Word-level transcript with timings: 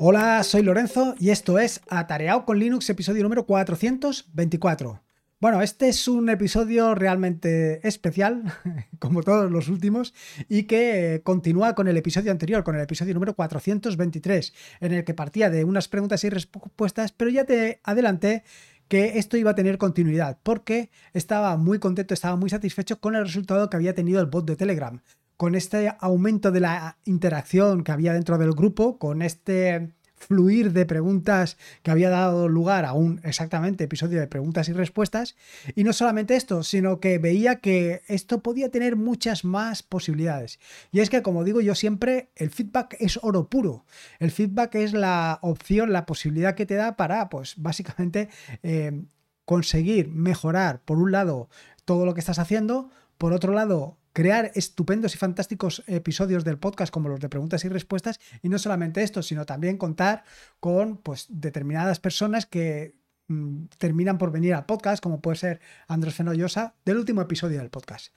Hola, 0.00 0.44
soy 0.44 0.62
Lorenzo 0.62 1.16
y 1.18 1.30
esto 1.30 1.58
es 1.58 1.80
Atareado 1.88 2.44
con 2.44 2.60
Linux, 2.60 2.88
episodio 2.88 3.24
número 3.24 3.46
424. 3.46 5.02
Bueno, 5.40 5.60
este 5.60 5.88
es 5.88 6.06
un 6.06 6.28
episodio 6.28 6.94
realmente 6.94 7.86
especial, 7.86 8.44
como 9.00 9.24
todos 9.24 9.50
los 9.50 9.68
últimos, 9.68 10.14
y 10.48 10.64
que 10.64 11.22
continúa 11.24 11.74
con 11.74 11.88
el 11.88 11.96
episodio 11.96 12.30
anterior, 12.30 12.62
con 12.62 12.76
el 12.76 12.82
episodio 12.82 13.12
número 13.12 13.34
423, 13.34 14.54
en 14.80 14.92
el 14.92 15.02
que 15.02 15.14
partía 15.14 15.50
de 15.50 15.64
unas 15.64 15.88
preguntas 15.88 16.22
y 16.22 16.30
respuestas, 16.30 17.10
pero 17.10 17.32
ya 17.32 17.44
te 17.44 17.80
adelanté 17.82 18.44
que 18.86 19.18
esto 19.18 19.36
iba 19.36 19.50
a 19.50 19.56
tener 19.56 19.78
continuidad, 19.78 20.38
porque 20.44 20.90
estaba 21.12 21.56
muy 21.56 21.80
contento, 21.80 22.14
estaba 22.14 22.36
muy 22.36 22.50
satisfecho 22.50 23.00
con 23.00 23.16
el 23.16 23.24
resultado 23.24 23.68
que 23.68 23.76
había 23.76 23.96
tenido 23.96 24.20
el 24.20 24.26
bot 24.26 24.46
de 24.46 24.54
Telegram 24.54 25.00
con 25.38 25.54
este 25.54 25.94
aumento 26.00 26.50
de 26.50 26.60
la 26.60 26.98
interacción 27.04 27.84
que 27.84 27.92
había 27.92 28.12
dentro 28.12 28.36
del 28.38 28.52
grupo, 28.52 28.98
con 28.98 29.22
este 29.22 29.92
fluir 30.16 30.72
de 30.72 30.84
preguntas 30.84 31.56
que 31.84 31.92
había 31.92 32.10
dado 32.10 32.48
lugar 32.48 32.84
a 32.84 32.92
un 32.92 33.20
exactamente 33.22 33.84
episodio 33.84 34.18
de 34.18 34.26
preguntas 34.26 34.68
y 34.68 34.72
respuestas. 34.72 35.36
Y 35.76 35.84
no 35.84 35.92
solamente 35.92 36.34
esto, 36.34 36.64
sino 36.64 36.98
que 36.98 37.18
veía 37.18 37.60
que 37.60 38.02
esto 38.08 38.42
podía 38.42 38.72
tener 38.72 38.96
muchas 38.96 39.44
más 39.44 39.84
posibilidades. 39.84 40.58
Y 40.90 40.98
es 40.98 41.08
que, 41.08 41.22
como 41.22 41.44
digo 41.44 41.60
yo 41.60 41.76
siempre, 41.76 42.30
el 42.34 42.50
feedback 42.50 42.96
es 42.98 43.20
oro 43.22 43.48
puro. 43.48 43.84
El 44.18 44.32
feedback 44.32 44.74
es 44.74 44.92
la 44.92 45.38
opción, 45.42 45.92
la 45.92 46.04
posibilidad 46.04 46.56
que 46.56 46.66
te 46.66 46.74
da 46.74 46.96
para, 46.96 47.28
pues, 47.28 47.54
básicamente 47.58 48.28
eh, 48.64 49.04
conseguir 49.44 50.08
mejorar, 50.08 50.80
por 50.84 50.98
un 50.98 51.12
lado, 51.12 51.48
todo 51.84 52.04
lo 52.04 52.14
que 52.14 52.20
estás 52.20 52.40
haciendo, 52.40 52.90
por 53.18 53.32
otro 53.32 53.52
lado, 53.52 53.96
crear 54.18 54.50
estupendos 54.56 55.14
y 55.14 55.16
fantásticos 55.16 55.84
episodios 55.86 56.42
del 56.42 56.58
podcast 56.58 56.92
como 56.92 57.08
los 57.08 57.20
de 57.20 57.28
preguntas 57.28 57.64
y 57.64 57.68
respuestas 57.68 58.18
y 58.42 58.48
no 58.48 58.58
solamente 58.58 59.04
esto, 59.04 59.22
sino 59.22 59.46
también 59.46 59.78
contar 59.78 60.24
con 60.58 60.96
pues 60.96 61.26
determinadas 61.28 62.00
personas 62.00 62.44
que 62.44 62.96
mm, 63.28 63.66
terminan 63.78 64.18
por 64.18 64.32
venir 64.32 64.54
al 64.54 64.66
podcast, 64.66 65.00
como 65.00 65.20
puede 65.20 65.36
ser 65.36 65.60
Andrés 65.86 66.16
Fenollosa 66.16 66.74
del 66.84 66.96
último 66.96 67.22
episodio 67.22 67.60
del 67.60 67.70
podcast. 67.70 68.12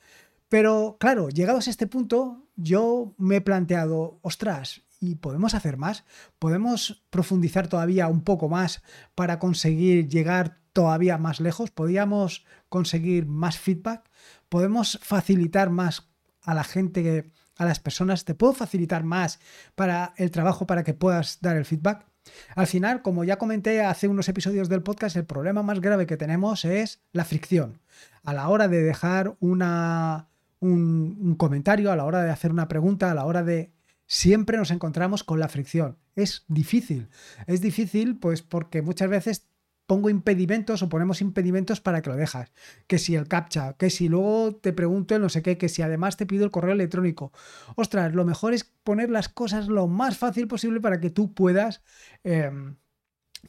Pero 0.49 0.97
claro, 0.99 1.29
llegados 1.29 1.67
a 1.67 1.69
este 1.69 1.85
punto, 1.85 2.47
yo 2.55 3.13
me 3.19 3.35
he 3.35 3.41
planteado, 3.41 4.17
ostras, 4.23 4.81
¿y 4.99 5.17
podemos 5.17 5.53
hacer 5.53 5.77
más? 5.77 6.03
¿Podemos 6.39 7.03
profundizar 7.11 7.67
todavía 7.67 8.07
un 8.07 8.23
poco 8.23 8.49
más 8.49 8.81
para 9.13 9.37
conseguir 9.37 10.09
llegar 10.09 10.61
todavía 10.73 11.19
más 11.19 11.39
lejos? 11.39 11.69
¿Podríamos 11.69 12.43
conseguir 12.69 13.27
más 13.27 13.59
feedback? 13.59 14.09
Podemos 14.51 14.99
facilitar 15.01 15.69
más 15.69 16.09
a 16.41 16.53
la 16.53 16.65
gente, 16.65 17.31
a 17.55 17.63
las 17.63 17.79
personas, 17.79 18.25
te 18.25 18.35
puedo 18.35 18.51
facilitar 18.51 19.05
más 19.05 19.39
para 19.75 20.13
el 20.17 20.29
trabajo 20.29 20.67
para 20.67 20.83
que 20.83 20.93
puedas 20.93 21.39
dar 21.39 21.55
el 21.55 21.63
feedback. 21.63 22.05
Al 22.53 22.67
final, 22.67 23.01
como 23.01 23.23
ya 23.23 23.37
comenté 23.37 23.81
hace 23.81 24.09
unos 24.09 24.27
episodios 24.27 24.67
del 24.67 24.83
podcast, 24.83 25.15
el 25.15 25.25
problema 25.25 25.63
más 25.63 25.79
grave 25.79 26.05
que 26.05 26.17
tenemos 26.17 26.65
es 26.65 27.01
la 27.13 27.23
fricción. 27.23 27.79
A 28.23 28.33
la 28.33 28.49
hora 28.49 28.67
de 28.67 28.83
dejar 28.83 29.37
una, 29.39 30.27
un, 30.59 31.17
un 31.21 31.35
comentario, 31.35 31.89
a 31.89 31.95
la 31.95 32.03
hora 32.03 32.21
de 32.21 32.31
hacer 32.31 32.51
una 32.51 32.67
pregunta, 32.67 33.09
a 33.09 33.15
la 33.15 33.25
hora 33.25 33.43
de... 33.43 33.71
Siempre 34.05 34.57
nos 34.57 34.71
encontramos 34.71 35.23
con 35.23 35.39
la 35.39 35.47
fricción. 35.47 35.97
Es 36.17 36.43
difícil. 36.49 37.07
Es 37.47 37.61
difícil 37.61 38.19
pues 38.19 38.41
porque 38.41 38.81
muchas 38.81 39.09
veces 39.09 39.47
pongo 39.91 40.09
impedimentos 40.09 40.81
o 40.83 40.87
ponemos 40.87 41.19
impedimentos 41.19 41.81
para 41.81 42.01
que 42.01 42.09
lo 42.09 42.15
dejas. 42.15 42.53
Que 42.87 42.97
si 42.97 43.13
el 43.15 43.27
captcha, 43.27 43.73
que 43.73 43.89
si 43.89 44.07
luego 44.07 44.55
te 44.55 44.71
pregunto 44.71 45.15
el 45.17 45.21
no 45.21 45.27
sé 45.27 45.41
qué, 45.41 45.57
que 45.57 45.67
si 45.67 45.81
además 45.81 46.15
te 46.15 46.25
pido 46.25 46.45
el 46.45 46.49
correo 46.49 46.71
electrónico. 46.71 47.33
Ostras, 47.75 48.15
lo 48.15 48.23
mejor 48.23 48.53
es 48.53 48.63
poner 48.63 49.09
las 49.09 49.27
cosas 49.27 49.67
lo 49.67 49.87
más 49.87 50.17
fácil 50.17 50.47
posible 50.47 50.79
para 50.79 51.01
que 51.01 51.09
tú 51.09 51.33
puedas, 51.33 51.81
em, 52.23 52.77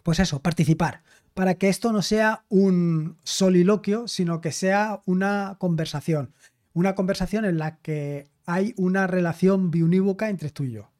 pues 0.03 0.19
eso, 0.19 0.43
participar. 0.43 1.05
Para 1.33 1.55
que 1.55 1.69
esto 1.69 1.93
no 1.93 2.03
sea 2.03 2.45
un 2.49 3.19
soliloquio, 3.22 4.09
sino 4.09 4.41
que 4.41 4.50
sea 4.50 5.00
una 5.06 5.59
conversación. 5.61 6.34
Una 6.72 6.97
conversación 6.97 7.45
en 7.45 7.59
la 7.59 7.78
que 7.78 8.33
hay 8.47 8.75
una 8.77 9.06
relación 9.06 9.71
biunívoca 9.71 10.28
entre 10.28 10.50
tú 10.50 10.65
y 10.65 10.72
yo. 10.72 10.91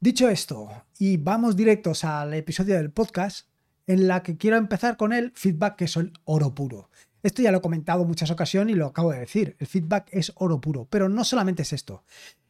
Dicho 0.00 0.30
esto, 0.30 0.70
y 0.98 1.18
vamos 1.18 1.56
directos 1.56 2.04
al 2.04 2.32
episodio 2.32 2.76
del 2.76 2.90
podcast, 2.90 3.51
en 3.86 4.08
la 4.08 4.22
que 4.22 4.36
quiero 4.36 4.56
empezar 4.56 4.96
con 4.96 5.12
el 5.12 5.32
feedback, 5.34 5.76
que 5.76 5.84
es 5.84 5.96
el 5.96 6.12
oro 6.24 6.54
puro. 6.54 6.90
Esto 7.22 7.42
ya 7.42 7.52
lo 7.52 7.58
he 7.58 7.62
comentado 7.62 8.02
en 8.02 8.08
muchas 8.08 8.30
ocasiones 8.30 8.74
y 8.74 8.78
lo 8.78 8.86
acabo 8.86 9.12
de 9.12 9.20
decir. 9.20 9.56
El 9.58 9.66
feedback 9.66 10.08
es 10.10 10.32
oro 10.36 10.60
puro, 10.60 10.86
pero 10.90 11.08
no 11.08 11.24
solamente 11.24 11.62
es 11.62 11.72
esto. 11.72 12.04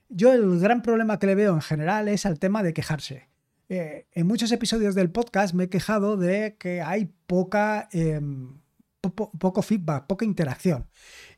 Yo 0.09 0.33
el 0.33 0.61
gran 0.61 0.83
problema 0.83 1.19
que 1.19 1.27
le 1.27 1.35
veo 1.35 1.55
en 1.55 1.61
general 1.61 2.09
es 2.09 2.27
al 2.27 2.39
tema 2.39 2.63
de 2.63 2.73
quejarse. 2.73 3.29
Eh, 3.69 4.07
en 4.13 4.27
muchos 4.27 4.53
episodios 4.53 4.95
del 4.95 5.11
podcast 5.11 5.55
me 5.55 5.65
he 5.65 5.69
quejado 5.69 6.17
de 6.17 6.57
que 6.59 6.83
hay 6.83 7.11
poca, 7.27 7.89
em, 7.93 8.61
poco 9.01 9.63
feedback, 9.63 10.07
poca 10.07 10.25
interacción. 10.25 10.87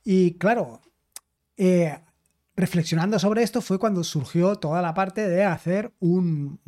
Y 0.05 0.35
claro, 0.39 0.81
eh, 1.57 1.99
reflexionando 2.57 3.19
sobre 3.19 3.43
esto 3.43 3.61
fue 3.61 3.79
cuando 3.79 4.05
surgió 4.05 4.57
toda 4.57 4.83
la 4.83 4.95
parte 4.95 5.29
de 5.29 5.45
hacer 5.45 5.93
un 6.01 6.61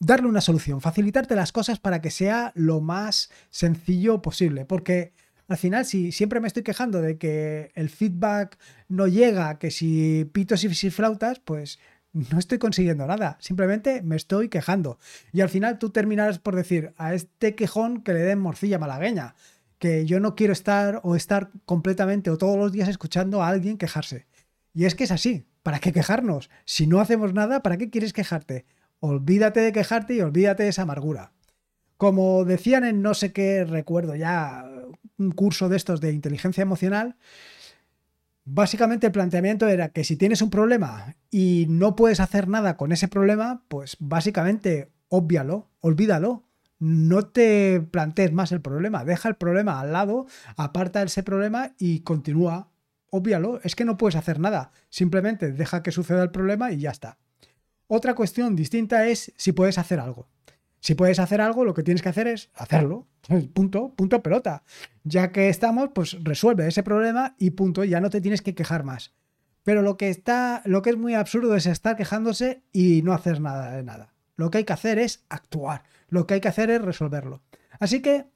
darle 0.00 0.28
una 0.28 0.40
solución, 0.40 0.80
facilitarte 0.80 1.36
las 1.36 1.52
cosas 1.52 1.78
para 1.78 2.00
que 2.00 2.10
sea 2.10 2.52
lo 2.56 2.80
más 2.80 3.30
sencillo 3.50 4.22
posible. 4.22 4.64
Porque 4.64 5.12
al 5.46 5.58
final, 5.58 5.84
si 5.84 6.10
siempre 6.10 6.40
me 6.40 6.48
estoy 6.48 6.62
quejando 6.62 7.00
de 7.00 7.18
que 7.18 7.70
el 7.74 7.90
feedback 7.90 8.58
no 8.88 9.06
llega, 9.06 9.58
que 9.58 9.70
si 9.70 10.28
pitos 10.32 10.64
y 10.64 10.74
si 10.74 10.90
flautas, 10.90 11.38
pues 11.40 11.78
no 12.12 12.38
estoy 12.38 12.58
consiguiendo 12.58 13.06
nada. 13.06 13.36
Simplemente 13.40 14.02
me 14.02 14.16
estoy 14.16 14.48
quejando. 14.48 14.98
Y 15.32 15.42
al 15.42 15.48
final 15.48 15.78
tú 15.78 15.90
terminarás 15.90 16.38
por 16.38 16.56
decir 16.56 16.92
a 16.96 17.14
este 17.14 17.54
quejón 17.54 18.02
que 18.02 18.14
le 18.14 18.20
den 18.20 18.40
morcilla 18.40 18.78
malagueña. 18.78 19.34
Que 19.78 20.06
yo 20.06 20.20
no 20.20 20.34
quiero 20.34 20.52
estar 20.52 21.00
o 21.04 21.14
estar 21.14 21.50
completamente 21.64 22.30
o 22.30 22.38
todos 22.38 22.58
los 22.58 22.72
días 22.72 22.88
escuchando 22.88 23.42
a 23.42 23.48
alguien 23.48 23.78
quejarse. 23.78 24.26
Y 24.72 24.86
es 24.86 24.94
que 24.94 25.04
es 25.04 25.10
así. 25.10 25.46
¿Para 25.62 25.78
qué 25.78 25.92
quejarnos? 25.92 26.48
Si 26.64 26.86
no 26.86 27.00
hacemos 27.00 27.34
nada, 27.34 27.62
¿para 27.62 27.76
qué 27.76 27.90
quieres 27.90 28.12
quejarte? 28.12 28.64
Olvídate 29.00 29.60
de 29.60 29.72
quejarte 29.72 30.14
y 30.14 30.20
olvídate 30.20 30.64
de 30.64 30.68
esa 30.68 30.82
amargura. 30.82 31.32
Como 31.96 32.44
decían 32.44 32.84
en 32.84 33.02
no 33.02 33.14
sé 33.14 33.32
qué 33.32 33.64
recuerdo 33.64 34.14
ya, 34.14 34.64
un 35.18 35.32
curso 35.32 35.68
de 35.68 35.76
estos 35.76 36.00
de 36.00 36.12
inteligencia 36.12 36.62
emocional, 36.62 37.16
básicamente 38.44 39.06
el 39.06 39.12
planteamiento 39.12 39.68
era 39.68 39.90
que 39.90 40.04
si 40.04 40.16
tienes 40.16 40.42
un 40.42 40.50
problema 40.50 41.16
y 41.30 41.66
no 41.68 41.96
puedes 41.96 42.20
hacer 42.20 42.48
nada 42.48 42.76
con 42.76 42.92
ese 42.92 43.08
problema, 43.08 43.64
pues 43.68 43.96
básicamente 44.00 44.90
obvialo, 45.08 45.70
olvídalo. 45.80 46.44
No 46.78 47.26
te 47.26 47.82
plantees 47.82 48.32
más 48.32 48.52
el 48.52 48.62
problema, 48.62 49.04
deja 49.04 49.28
el 49.28 49.36
problema 49.36 49.80
al 49.80 49.92
lado, 49.92 50.26
aparta 50.56 51.02
ese 51.02 51.22
problema 51.22 51.74
y 51.78 52.00
continúa. 52.00 52.70
Obvialo, 53.10 53.60
es 53.62 53.74
que 53.74 53.84
no 53.84 53.98
puedes 53.98 54.16
hacer 54.16 54.40
nada, 54.40 54.72
simplemente 54.88 55.52
deja 55.52 55.82
que 55.82 55.92
suceda 55.92 56.22
el 56.22 56.30
problema 56.30 56.72
y 56.72 56.78
ya 56.78 56.90
está. 56.90 57.18
Otra 57.92 58.14
cuestión 58.14 58.54
distinta 58.54 59.08
es 59.08 59.32
si 59.36 59.50
puedes 59.50 59.76
hacer 59.76 59.98
algo. 59.98 60.28
Si 60.78 60.94
puedes 60.94 61.18
hacer 61.18 61.40
algo, 61.40 61.64
lo 61.64 61.74
que 61.74 61.82
tienes 61.82 62.02
que 62.02 62.08
hacer 62.08 62.28
es 62.28 62.48
hacerlo. 62.54 63.08
Punto, 63.52 63.94
punto 63.96 64.22
pelota. 64.22 64.62
Ya 65.02 65.32
que 65.32 65.48
estamos, 65.48 65.90
pues 65.92 66.16
resuelve 66.22 66.68
ese 66.68 66.84
problema 66.84 67.34
y 67.36 67.50
punto, 67.50 67.82
ya 67.82 68.00
no 68.00 68.08
te 68.08 68.20
tienes 68.20 68.42
que 68.42 68.54
quejar 68.54 68.84
más. 68.84 69.12
Pero 69.64 69.82
lo 69.82 69.96
que 69.96 70.08
está, 70.08 70.62
lo 70.66 70.82
que 70.82 70.90
es 70.90 70.96
muy 70.96 71.14
absurdo 71.14 71.56
es 71.56 71.66
estar 71.66 71.96
quejándose 71.96 72.62
y 72.72 73.02
no 73.02 73.12
hacer 73.12 73.40
nada 73.40 73.72
de 73.72 73.82
nada. 73.82 74.14
Lo 74.36 74.52
que 74.52 74.58
hay 74.58 74.64
que 74.64 74.72
hacer 74.72 75.00
es 75.00 75.24
actuar. 75.28 75.82
Lo 76.08 76.28
que 76.28 76.34
hay 76.34 76.40
que 76.40 76.48
hacer 76.48 76.70
es 76.70 76.80
resolverlo. 76.80 77.42
Así 77.80 78.00
que, 78.02 78.26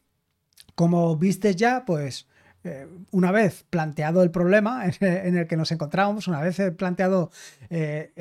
como 0.74 1.16
viste 1.16 1.54
ya, 1.54 1.84
pues 1.84 2.26
eh, 2.64 2.88
una 3.10 3.30
vez 3.30 3.64
planteado 3.68 4.22
el 4.22 4.30
problema 4.30 4.84
en 5.00 5.36
el 5.36 5.46
que 5.46 5.56
nos 5.56 5.70
encontramos, 5.70 6.26
una 6.28 6.40
vez 6.40 6.60
planteado 6.76 7.30
eh, 7.70 8.12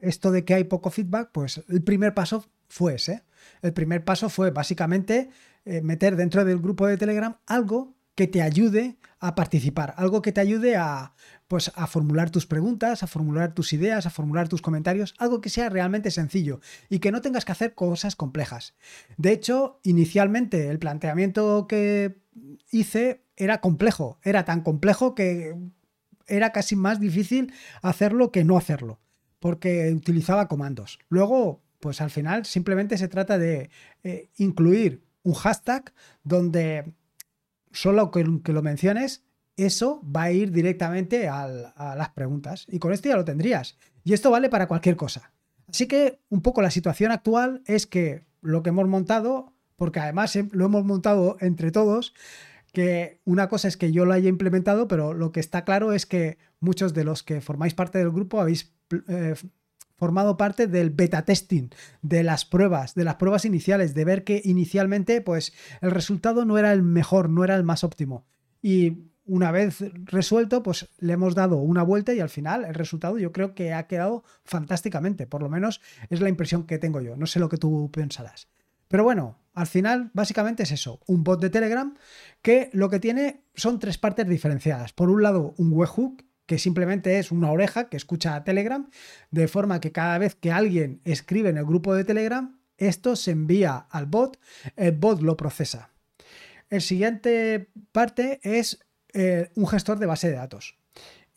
esto 0.00 0.30
de 0.30 0.44
que 0.44 0.54
hay 0.54 0.64
poco 0.64 0.90
feedback, 0.90 1.30
pues 1.32 1.62
el 1.68 1.82
primer 1.82 2.14
paso 2.14 2.46
fue 2.68 2.94
ese. 2.94 3.24
El 3.62 3.72
primer 3.72 4.04
paso 4.04 4.28
fue 4.28 4.50
básicamente 4.50 5.30
eh, 5.64 5.82
meter 5.82 6.16
dentro 6.16 6.44
del 6.44 6.58
grupo 6.58 6.86
de 6.86 6.96
Telegram 6.96 7.36
algo 7.46 7.96
que 8.14 8.26
te 8.26 8.42
ayude 8.42 8.98
a 9.18 9.34
participar, 9.34 9.94
algo 9.96 10.22
que 10.22 10.32
te 10.32 10.40
ayude 10.40 10.76
a, 10.76 11.14
pues, 11.48 11.72
a 11.74 11.86
formular 11.86 12.30
tus 12.30 12.46
preguntas, 12.46 13.02
a 13.02 13.06
formular 13.06 13.54
tus 13.54 13.72
ideas, 13.72 14.06
a 14.06 14.10
formular 14.10 14.48
tus 14.48 14.62
comentarios, 14.62 15.14
algo 15.18 15.40
que 15.40 15.48
sea 15.48 15.68
realmente 15.68 16.10
sencillo 16.10 16.60
y 16.88 16.98
que 16.98 17.12
no 17.12 17.22
tengas 17.22 17.44
que 17.44 17.52
hacer 17.52 17.74
cosas 17.74 18.16
complejas. 18.16 18.74
De 19.16 19.32
hecho, 19.32 19.80
inicialmente 19.82 20.68
el 20.68 20.78
planteamiento 20.78 21.66
que 21.66 22.20
hice 22.70 23.24
era 23.40 23.60
complejo, 23.60 24.18
era 24.22 24.44
tan 24.44 24.60
complejo 24.60 25.14
que 25.14 25.56
era 26.26 26.52
casi 26.52 26.76
más 26.76 27.00
difícil 27.00 27.52
hacerlo 27.82 28.30
que 28.30 28.44
no 28.44 28.56
hacerlo, 28.56 29.00
porque 29.38 29.92
utilizaba 29.92 30.46
comandos. 30.46 30.98
Luego, 31.08 31.62
pues 31.80 32.00
al 32.00 32.10
final 32.10 32.44
simplemente 32.44 32.98
se 32.98 33.08
trata 33.08 33.38
de 33.38 33.70
eh, 34.04 34.30
incluir 34.36 35.02
un 35.22 35.34
hashtag 35.34 35.92
donde 36.22 36.94
solo 37.72 38.10
que, 38.10 38.24
lo 38.24 38.62
menciones, 38.62 39.24
eso 39.56 40.02
va 40.04 40.24
a 40.24 40.32
ir 40.32 40.52
directamente 40.52 41.28
a 41.28 41.48
las 41.96 42.10
preguntas. 42.10 42.66
Y 42.68 42.78
con 42.78 42.92
esto 42.92 43.08
ya 43.08 43.16
lo 43.16 43.24
tendrías. 43.24 43.76
Y 44.04 44.12
esto 44.12 44.30
vale 44.30 44.48
para 44.48 44.68
cualquier 44.68 44.96
cosa. 44.96 45.32
Así 45.68 45.86
que 45.86 46.20
un 46.28 46.42
poco 46.42 46.62
la 46.62 46.70
situación 46.70 47.12
actual 47.12 47.62
es 47.66 47.86
que 47.86 48.24
lo 48.42 48.62
que 48.62 48.70
hemos 48.70 48.88
montado, 48.88 49.54
porque 49.76 50.00
además 50.00 50.36
lo 50.52 50.66
hemos 50.66 50.84
montado 50.84 51.36
entre 51.40 51.70
todos, 51.70 52.14
que 52.70 53.20
una 53.24 53.48
cosa 53.48 53.68
es 53.68 53.76
que 53.76 53.92
yo 53.92 54.04
lo 54.04 54.12
haya 54.12 54.28
implementado, 54.28 54.88
pero 54.88 55.14
lo 55.14 55.32
que 55.32 55.40
está 55.40 55.64
claro 55.64 55.92
es 55.92 56.06
que 56.06 56.38
muchos 56.60 56.94
de 56.94 57.04
los 57.04 57.22
que 57.22 57.40
formáis 57.40 57.74
parte 57.74 57.98
del 57.98 58.10
grupo 58.10 58.40
habéis 58.40 58.72
eh, 59.08 59.34
formado 59.96 60.36
parte 60.36 60.66
del 60.66 60.90
beta 60.90 61.24
testing, 61.24 61.68
de 62.00 62.22
las 62.22 62.44
pruebas, 62.44 62.94
de 62.94 63.04
las 63.04 63.16
pruebas 63.16 63.44
iniciales, 63.44 63.94
de 63.94 64.04
ver 64.04 64.24
que 64.24 64.40
inicialmente 64.44 65.20
pues 65.20 65.52
el 65.82 65.90
resultado 65.90 66.44
no 66.44 66.56
era 66.56 66.72
el 66.72 66.82
mejor, 66.82 67.28
no 67.28 67.44
era 67.44 67.54
el 67.54 67.64
más 67.64 67.84
óptimo. 67.84 68.24
Y 68.62 69.10
una 69.26 69.52
vez 69.52 69.84
resuelto, 70.06 70.62
pues 70.62 70.88
le 70.98 71.12
hemos 71.12 71.34
dado 71.34 71.58
una 71.58 71.82
vuelta 71.82 72.14
y 72.14 72.20
al 72.20 72.30
final 72.30 72.64
el 72.64 72.74
resultado 72.74 73.18
yo 73.18 73.30
creo 73.30 73.54
que 73.54 73.72
ha 73.72 73.86
quedado 73.86 74.24
fantásticamente, 74.44 75.26
por 75.26 75.42
lo 75.42 75.48
menos 75.48 75.80
es 76.08 76.20
la 76.20 76.28
impresión 76.28 76.64
que 76.64 76.78
tengo 76.78 77.00
yo, 77.00 77.16
no 77.16 77.26
sé 77.26 77.38
lo 77.38 77.48
que 77.48 77.58
tú 77.58 77.90
pensarás. 77.92 78.48
Pero 78.90 79.04
bueno, 79.04 79.38
al 79.54 79.68
final 79.68 80.10
básicamente 80.14 80.64
es 80.64 80.72
eso, 80.72 80.98
un 81.06 81.22
bot 81.22 81.40
de 81.40 81.48
Telegram 81.48 81.94
que 82.42 82.70
lo 82.72 82.90
que 82.90 82.98
tiene 82.98 83.44
son 83.54 83.78
tres 83.78 83.98
partes 83.98 84.28
diferenciadas. 84.28 84.92
Por 84.92 85.10
un 85.10 85.22
lado, 85.22 85.54
un 85.58 85.72
webhook 85.72 86.24
que 86.44 86.58
simplemente 86.58 87.20
es 87.20 87.30
una 87.30 87.52
oreja 87.52 87.88
que 87.88 87.96
escucha 87.96 88.34
a 88.34 88.42
Telegram, 88.42 88.90
de 89.30 89.46
forma 89.46 89.78
que 89.78 89.92
cada 89.92 90.18
vez 90.18 90.34
que 90.34 90.50
alguien 90.50 91.00
escribe 91.04 91.50
en 91.50 91.56
el 91.56 91.64
grupo 91.64 91.94
de 91.94 92.02
Telegram, 92.02 92.58
esto 92.78 93.14
se 93.14 93.30
envía 93.30 93.76
al 93.76 94.06
bot, 94.06 94.40
el 94.74 94.90
bot 94.90 95.22
lo 95.22 95.36
procesa. 95.36 95.90
El 96.68 96.80
siguiente 96.80 97.70
parte 97.92 98.40
es 98.42 98.80
eh, 99.12 99.52
un 99.54 99.68
gestor 99.68 100.00
de 100.00 100.06
base 100.06 100.28
de 100.28 100.34
datos. 100.34 100.76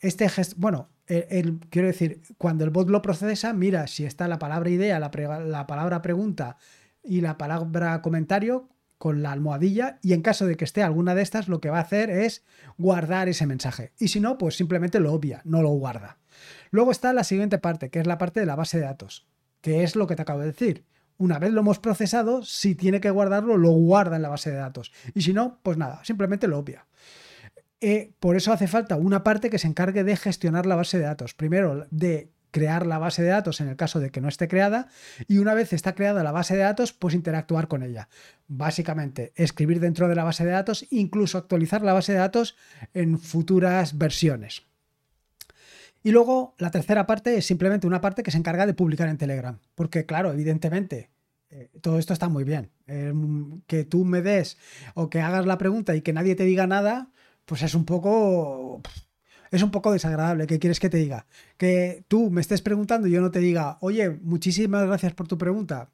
Este 0.00 0.28
bueno, 0.56 0.90
quiero 1.06 1.86
decir, 1.86 2.20
cuando 2.36 2.64
el 2.64 2.70
bot 2.70 2.90
lo 2.90 3.00
procesa, 3.00 3.52
mira 3.52 3.86
si 3.86 4.04
está 4.04 4.26
la 4.26 4.40
palabra 4.40 4.70
idea, 4.70 4.98
la 4.98 5.66
palabra 5.68 6.02
pregunta 6.02 6.56
y 7.04 7.20
la 7.20 7.38
palabra 7.38 8.00
comentario 8.02 8.68
con 8.98 9.22
la 9.22 9.32
almohadilla 9.32 9.98
y 10.02 10.12
en 10.14 10.22
caso 10.22 10.46
de 10.46 10.56
que 10.56 10.64
esté 10.64 10.82
alguna 10.82 11.14
de 11.14 11.22
estas, 11.22 11.48
lo 11.48 11.60
que 11.60 11.70
va 11.70 11.78
a 11.78 11.82
hacer 11.82 12.10
es 12.10 12.44
guardar 12.78 13.28
ese 13.28 13.46
mensaje. 13.46 13.92
Y 13.98 14.08
si 14.08 14.20
no, 14.20 14.38
pues 14.38 14.56
simplemente 14.56 15.00
lo 15.00 15.12
obvia, 15.12 15.42
no 15.44 15.62
lo 15.62 15.70
guarda. 15.70 16.18
Luego 16.70 16.90
está 16.90 17.12
la 17.12 17.24
siguiente 17.24 17.58
parte, 17.58 17.90
que 17.90 18.00
es 18.00 18.06
la 18.06 18.18
parte 18.18 18.40
de 18.40 18.46
la 18.46 18.56
base 18.56 18.78
de 18.78 18.84
datos, 18.84 19.26
que 19.60 19.82
es 19.82 19.94
lo 19.94 20.06
que 20.06 20.16
te 20.16 20.22
acabo 20.22 20.40
de 20.40 20.46
decir. 20.46 20.86
Una 21.16 21.38
vez 21.38 21.52
lo 21.52 21.60
hemos 21.60 21.78
procesado, 21.78 22.42
si 22.42 22.74
tiene 22.74 23.00
que 23.00 23.10
guardarlo, 23.10 23.56
lo 23.56 23.70
guarda 23.70 24.16
en 24.16 24.22
la 24.22 24.30
base 24.30 24.50
de 24.50 24.56
datos. 24.56 24.92
Y 25.14 25.22
si 25.22 25.32
no, 25.32 25.60
pues 25.62 25.76
nada, 25.76 26.02
simplemente 26.04 26.48
lo 26.48 26.58
obvia. 26.58 26.86
Eh, 27.80 28.14
por 28.18 28.36
eso 28.36 28.52
hace 28.52 28.66
falta 28.66 28.96
una 28.96 29.22
parte 29.22 29.50
que 29.50 29.58
se 29.58 29.68
encargue 29.68 30.04
de 30.04 30.16
gestionar 30.16 30.64
la 30.64 30.76
base 30.76 30.98
de 30.98 31.04
datos. 31.04 31.34
Primero, 31.34 31.86
de 31.90 32.32
crear 32.54 32.86
la 32.86 32.98
base 32.98 33.20
de 33.20 33.30
datos 33.30 33.60
en 33.60 33.66
el 33.66 33.74
caso 33.74 33.98
de 33.98 34.10
que 34.10 34.20
no 34.20 34.28
esté 34.28 34.46
creada 34.46 34.86
y 35.26 35.38
una 35.38 35.54
vez 35.54 35.72
está 35.72 35.96
creada 35.96 36.22
la 36.22 36.30
base 36.30 36.54
de 36.54 36.62
datos, 36.62 36.92
pues 36.92 37.12
interactuar 37.12 37.66
con 37.66 37.82
ella. 37.82 38.08
Básicamente, 38.46 39.32
escribir 39.34 39.80
dentro 39.80 40.06
de 40.06 40.14
la 40.14 40.22
base 40.22 40.44
de 40.44 40.52
datos, 40.52 40.86
incluso 40.90 41.36
actualizar 41.36 41.82
la 41.82 41.92
base 41.92 42.12
de 42.12 42.18
datos 42.18 42.56
en 42.94 43.18
futuras 43.18 43.98
versiones. 43.98 44.62
Y 46.04 46.12
luego 46.12 46.54
la 46.58 46.70
tercera 46.70 47.06
parte 47.06 47.36
es 47.36 47.44
simplemente 47.44 47.88
una 47.88 48.00
parte 48.00 48.22
que 48.22 48.30
se 48.30 48.38
encarga 48.38 48.66
de 48.66 48.74
publicar 48.74 49.08
en 49.08 49.18
Telegram. 49.18 49.58
Porque 49.74 50.06
claro, 50.06 50.32
evidentemente, 50.32 51.10
eh, 51.50 51.70
todo 51.80 51.98
esto 51.98 52.12
está 52.12 52.28
muy 52.28 52.44
bien. 52.44 52.70
Eh, 52.86 53.12
que 53.66 53.82
tú 53.82 54.04
me 54.04 54.22
des 54.22 54.58
o 54.94 55.10
que 55.10 55.20
hagas 55.20 55.44
la 55.44 55.58
pregunta 55.58 55.96
y 55.96 56.02
que 56.02 56.12
nadie 56.12 56.36
te 56.36 56.44
diga 56.44 56.68
nada, 56.68 57.10
pues 57.46 57.62
es 57.62 57.74
un 57.74 57.84
poco... 57.84 58.80
Es 59.54 59.62
un 59.62 59.70
poco 59.70 59.92
desagradable. 59.92 60.48
¿Qué 60.48 60.58
quieres 60.58 60.80
que 60.80 60.90
te 60.90 60.96
diga? 60.96 61.26
Que 61.56 62.04
tú 62.08 62.28
me 62.28 62.40
estés 62.40 62.60
preguntando 62.60 63.06
y 63.06 63.12
yo 63.12 63.20
no 63.20 63.30
te 63.30 63.38
diga, 63.38 63.78
oye, 63.82 64.10
muchísimas 64.10 64.84
gracias 64.84 65.14
por 65.14 65.28
tu 65.28 65.38
pregunta. 65.38 65.92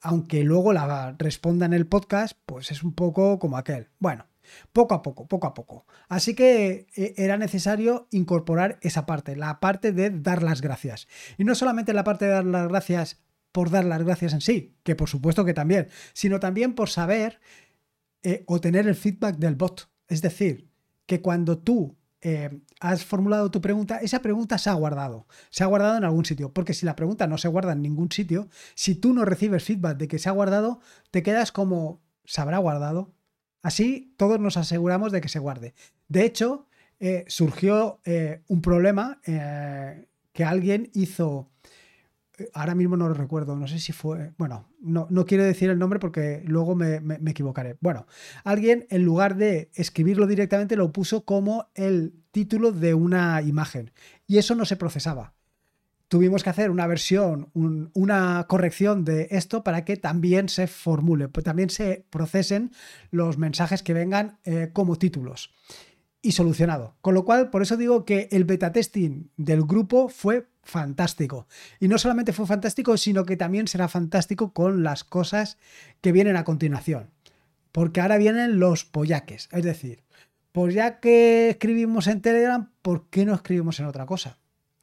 Aunque 0.00 0.42
luego 0.44 0.72
la 0.72 1.14
responda 1.18 1.66
en 1.66 1.74
el 1.74 1.86
podcast, 1.86 2.38
pues 2.46 2.70
es 2.70 2.82
un 2.82 2.94
poco 2.94 3.38
como 3.38 3.58
aquel. 3.58 3.90
Bueno, 3.98 4.24
poco 4.72 4.94
a 4.94 5.02
poco, 5.02 5.28
poco 5.28 5.46
a 5.46 5.52
poco. 5.52 5.84
Así 6.08 6.34
que 6.34 6.86
eh, 6.96 7.12
era 7.18 7.36
necesario 7.36 8.08
incorporar 8.12 8.78
esa 8.80 9.04
parte, 9.04 9.36
la 9.36 9.60
parte 9.60 9.92
de 9.92 10.08
dar 10.08 10.42
las 10.42 10.62
gracias. 10.62 11.06
Y 11.36 11.44
no 11.44 11.54
solamente 11.54 11.92
la 11.92 12.02
parte 12.02 12.24
de 12.24 12.30
dar 12.30 12.46
las 12.46 12.66
gracias 12.66 13.20
por 13.52 13.68
dar 13.68 13.84
las 13.84 14.02
gracias 14.02 14.32
en 14.32 14.40
sí, 14.40 14.74
que 14.84 14.96
por 14.96 15.10
supuesto 15.10 15.44
que 15.44 15.52
también, 15.52 15.88
sino 16.14 16.40
también 16.40 16.74
por 16.74 16.88
saber 16.88 17.40
eh, 18.22 18.42
o 18.46 18.58
tener 18.58 18.88
el 18.88 18.94
feedback 18.94 19.36
del 19.36 19.54
bot. 19.54 19.90
Es 20.08 20.22
decir, 20.22 20.70
que 21.04 21.20
cuando 21.20 21.58
tú 21.58 21.94
eh, 22.22 22.50
has 22.80 23.04
formulado 23.04 23.50
tu 23.50 23.60
pregunta, 23.60 23.98
esa 23.98 24.20
pregunta 24.20 24.58
se 24.58 24.70
ha 24.70 24.74
guardado, 24.74 25.26
se 25.50 25.64
ha 25.64 25.66
guardado 25.66 25.96
en 25.96 26.04
algún 26.04 26.24
sitio, 26.24 26.52
porque 26.52 26.74
si 26.74 26.86
la 26.86 26.96
pregunta 26.96 27.26
no 27.26 27.38
se 27.38 27.48
guarda 27.48 27.72
en 27.72 27.82
ningún 27.82 28.10
sitio, 28.10 28.48
si 28.74 28.94
tú 28.94 29.12
no 29.12 29.24
recibes 29.24 29.64
feedback 29.64 29.98
de 29.98 30.08
que 30.08 30.18
se 30.18 30.28
ha 30.28 30.32
guardado, 30.32 30.80
te 31.10 31.22
quedas 31.22 31.52
como, 31.52 32.00
¿se 32.24 32.40
habrá 32.40 32.58
guardado? 32.58 33.12
Así 33.62 34.14
todos 34.16 34.40
nos 34.40 34.56
aseguramos 34.56 35.12
de 35.12 35.20
que 35.20 35.28
se 35.28 35.38
guarde. 35.38 35.74
De 36.08 36.24
hecho, 36.24 36.66
eh, 37.00 37.24
surgió 37.28 38.00
eh, 38.04 38.42
un 38.48 38.62
problema 38.62 39.20
que 39.22 40.44
alguien 40.44 40.90
hizo 40.94 41.50
ahora 42.52 42.74
mismo 42.74 42.96
no 42.96 43.08
lo 43.08 43.14
recuerdo, 43.14 43.56
no 43.56 43.66
sé 43.66 43.78
si 43.78 43.92
fue, 43.92 44.32
bueno, 44.38 44.68
no, 44.80 45.06
no 45.10 45.24
quiero 45.24 45.44
decir 45.44 45.70
el 45.70 45.78
nombre 45.78 45.98
porque 45.98 46.42
luego 46.46 46.74
me, 46.74 47.00
equivocaré. 47.26 47.76
Bueno, 47.80 48.06
alguien 48.44 48.86
en 48.90 49.04
lugar 49.04 49.36
de 49.36 49.70
escribirlo 49.74 50.26
directamente 50.26 50.76
lo 50.76 50.92
puso 50.92 51.24
como 51.24 51.68
el 51.74 52.14
título 52.30 52.72
de 52.72 52.94
una 52.94 53.40
imagen 53.42 53.92
y 54.26 54.38
eso 54.38 54.54
no 54.54 54.64
se 54.64 54.76
procesaba. 54.76 55.34
Tuvimos 56.08 56.44
que 56.44 56.50
hacer 56.50 56.70
una 56.70 56.86
versión, 56.86 57.50
una 57.54 58.44
corrección 58.48 59.04
de 59.04 59.26
esto 59.32 59.64
para 59.64 59.84
que 59.84 59.96
también 59.96 60.48
se 60.48 60.68
formule, 60.68 61.28
pues 61.28 61.42
también 61.42 61.68
se 61.68 62.06
procesen 62.10 62.70
los 63.10 63.38
mensajes 63.38 63.82
que 63.82 63.92
vengan 63.92 64.38
eh, 64.44 64.70
como 64.72 64.96
títulos 64.96 65.50
y 66.22 66.32
solucionado. 66.32 66.96
Con 67.00 67.14
lo 67.14 67.24
cual, 67.24 67.50
por 67.50 67.62
eso 67.62 67.76
digo 67.76 68.04
que 68.04 68.28
el 68.30 68.44
beta 68.44 68.72
testing 68.72 69.30
del 69.36 69.62
grupo 69.62 70.08
fue 70.08 70.48
fantástico. 70.66 71.46
Y 71.80 71.88
no 71.88 71.98
solamente 71.98 72.32
fue 72.32 72.46
fantástico, 72.46 72.96
sino 72.96 73.24
que 73.24 73.36
también 73.36 73.68
será 73.68 73.88
fantástico 73.88 74.52
con 74.52 74.82
las 74.82 75.04
cosas 75.04 75.58
que 76.00 76.12
vienen 76.12 76.36
a 76.36 76.44
continuación. 76.44 77.10
Porque 77.72 78.00
ahora 78.00 78.18
vienen 78.18 78.58
los 78.58 78.84
pollaques. 78.84 79.48
Es 79.52 79.64
decir, 79.64 80.02
pues 80.52 80.74
ya 80.74 81.00
que 81.00 81.50
escribimos 81.50 82.06
en 82.06 82.20
Telegram, 82.20 82.70
¿por 82.82 83.08
qué 83.08 83.24
no 83.24 83.34
escribimos 83.34 83.80
en 83.80 83.86
otra 83.86 84.06
cosa? 84.06 84.38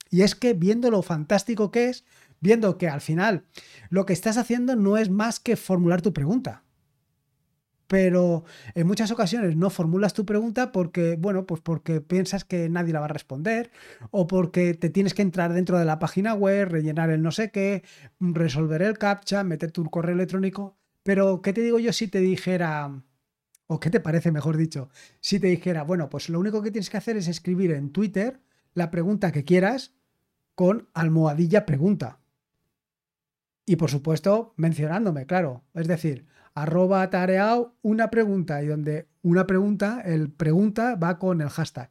Y 0.09 0.21
es 0.21 0.35
que 0.35 0.53
viendo 0.53 0.91
lo 0.91 1.01
fantástico 1.01 1.71
que 1.71 1.89
es, 1.89 2.05
viendo 2.39 2.77
que 2.77 2.87
al 2.87 3.01
final 3.01 3.45
lo 3.89 4.05
que 4.05 4.13
estás 4.13 4.37
haciendo 4.37 4.75
no 4.75 4.97
es 4.97 5.09
más 5.09 5.39
que 5.39 5.55
formular 5.55 6.01
tu 6.01 6.13
pregunta 6.13 6.63
pero 7.87 8.43
en 8.75 8.87
muchas 8.87 9.11
ocasiones 9.11 9.55
no 9.55 9.69
formulas 9.69 10.13
tu 10.13 10.25
pregunta 10.25 10.71
porque, 10.71 11.15
bueno, 11.19 11.45
pues 11.45 11.61
porque 11.61 12.01
piensas 12.01 12.45
que 12.45 12.69
nadie 12.69 12.93
la 12.93 12.99
va 12.99 13.05
a 13.05 13.09
responder 13.09 13.71
o 14.11 14.27
porque 14.27 14.73
te 14.73 14.89
tienes 14.89 15.13
que 15.13 15.21
entrar 15.21 15.53
dentro 15.53 15.77
de 15.77 15.85
la 15.85 15.99
página 15.99 16.33
web, 16.33 16.69
rellenar 16.69 17.09
el 17.09 17.21
no 17.21 17.31
sé 17.31 17.51
qué, 17.51 17.83
resolver 18.19 18.81
el 18.81 18.97
captcha, 18.97 19.43
meter 19.43 19.71
tu 19.71 19.85
correo 19.89 20.15
electrónico. 20.15 20.77
Pero, 21.03 21.41
¿qué 21.41 21.53
te 21.53 21.61
digo 21.61 21.79
yo 21.79 21.91
si 21.93 22.07
te 22.07 22.19
dijera, 22.19 23.03
o 23.67 23.79
qué 23.79 23.89
te 23.89 23.99
parece, 23.99 24.31
mejor 24.31 24.57
dicho, 24.57 24.89
si 25.19 25.39
te 25.39 25.47
dijera, 25.47 25.83
bueno, 25.83 26.09
pues 26.09 26.29
lo 26.29 26.39
único 26.39 26.61
que 26.61 26.71
tienes 26.71 26.89
que 26.89 26.97
hacer 26.97 27.17
es 27.17 27.27
escribir 27.27 27.71
en 27.71 27.91
Twitter 27.91 28.41
la 28.73 28.89
pregunta 28.89 29.31
que 29.31 29.43
quieras 29.43 29.93
con 30.55 30.89
almohadilla 30.93 31.65
pregunta. 31.65 32.22
Y 33.65 33.77
por 33.77 33.89
supuesto, 33.89 34.53
mencionándome, 34.58 35.25
claro. 35.25 35.63
Es 35.74 35.88
decir, 35.88 36.25
arroba 36.53 37.10
tareao 37.10 37.75
una 37.82 38.10
pregunta 38.10 38.62
y 38.62 38.67
donde 38.67 39.08
una 39.22 39.48
pregunta, 39.48 40.01
el 40.05 40.32
pregunta 40.32 40.96
va 40.96 41.17
con 41.17 41.41
el 41.41 41.50
hashtag. 41.50 41.89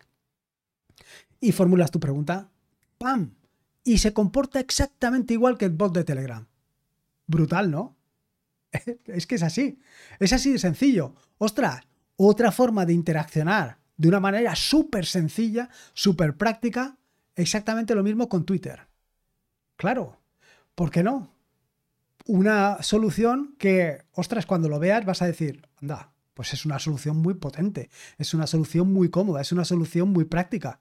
Y 1.41 1.52
formulas 1.52 1.91
tu 1.91 1.99
pregunta, 1.99 2.50
¡pam! 2.99 3.35
Y 3.85 3.99
se 3.99 4.12
comporta 4.12 4.61
exactamente 4.61 5.35
igual 5.35 5.59
que 5.59 5.64
el 5.64 5.73
bot 5.73 5.95
de 5.95 6.05
Telegram. 6.05 6.47
Brutal, 7.26 7.71
¿no? 7.71 7.97
es 9.07 9.26
que 9.26 9.35
es 9.35 9.43
así. 9.43 9.81
Es 10.21 10.33
así 10.33 10.52
de 10.52 10.59
sencillo. 10.59 11.14
Ostras, 11.38 11.83
otra 12.17 12.52
forma 12.52 12.87
de 12.87 12.93
interaccionar 12.93 13.79
de 13.97 14.09
una 14.09 14.21
manera 14.21 14.55
súper 14.55 15.07
sencilla, 15.07 15.69
súper 15.95 16.37
práctica, 16.37 16.99
exactamente 17.35 17.95
lo 17.95 18.02
mismo 18.02 18.29
con 18.29 18.45
Twitter. 18.45 18.88
Claro, 19.76 20.21
¿por 20.75 20.91
qué 20.91 21.02
no? 21.02 21.35
Una 22.26 22.83
solución 22.83 23.55
que, 23.59 24.02
ostras, 24.12 24.47
cuando 24.47 24.69
lo 24.69 24.79
veas 24.79 25.05
vas 25.05 25.23
a 25.23 25.26
decir, 25.26 25.67
anda, 25.81 26.12
pues 26.35 26.52
es 26.52 26.64
una 26.64 26.79
solución 26.79 27.19
muy 27.19 27.35
potente, 27.35 27.91
es 28.19 28.35
una 28.35 28.47
solución 28.47 28.93
muy 28.93 29.11
cómoda, 29.11 29.41
es 29.41 29.52
una 29.52 29.64
solución 29.64 30.11
muy 30.11 30.25
práctica, 30.25 30.81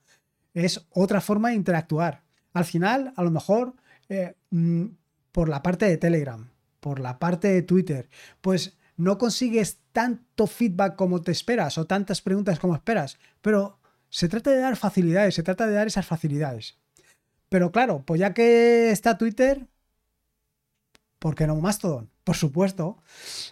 es 0.54 0.86
otra 0.90 1.20
forma 1.20 1.50
de 1.50 1.56
interactuar. 1.56 2.24
Al 2.52 2.64
final, 2.64 3.12
a 3.16 3.22
lo 3.22 3.30
mejor, 3.30 3.74
eh, 4.08 4.34
mm, 4.50 4.84
por 5.32 5.48
la 5.48 5.62
parte 5.62 5.86
de 5.86 5.96
Telegram, 5.96 6.50
por 6.80 7.00
la 7.00 7.18
parte 7.18 7.48
de 7.48 7.62
Twitter, 7.62 8.10
pues 8.40 8.76
no 8.96 9.18
consigues 9.18 9.78
tanto 9.92 10.46
feedback 10.46 10.96
como 10.96 11.22
te 11.22 11.32
esperas 11.32 11.78
o 11.78 11.86
tantas 11.86 12.20
preguntas 12.20 12.58
como 12.58 12.74
esperas, 12.74 13.18
pero 13.40 13.78
se 14.08 14.28
trata 14.28 14.50
de 14.50 14.58
dar 14.58 14.76
facilidades, 14.76 15.34
se 15.34 15.42
trata 15.42 15.66
de 15.66 15.74
dar 15.74 15.86
esas 15.86 16.06
facilidades. 16.06 16.78
Pero 17.48 17.72
claro, 17.72 18.02
pues 18.04 18.20
ya 18.20 18.34
que 18.34 18.90
está 18.90 19.18
Twitter, 19.18 19.66
¿Por 21.22 21.36
qué 21.36 21.46
no 21.46 21.54
Mastodon? 21.54 22.10
Por 22.24 22.34
supuesto. 22.34 23.00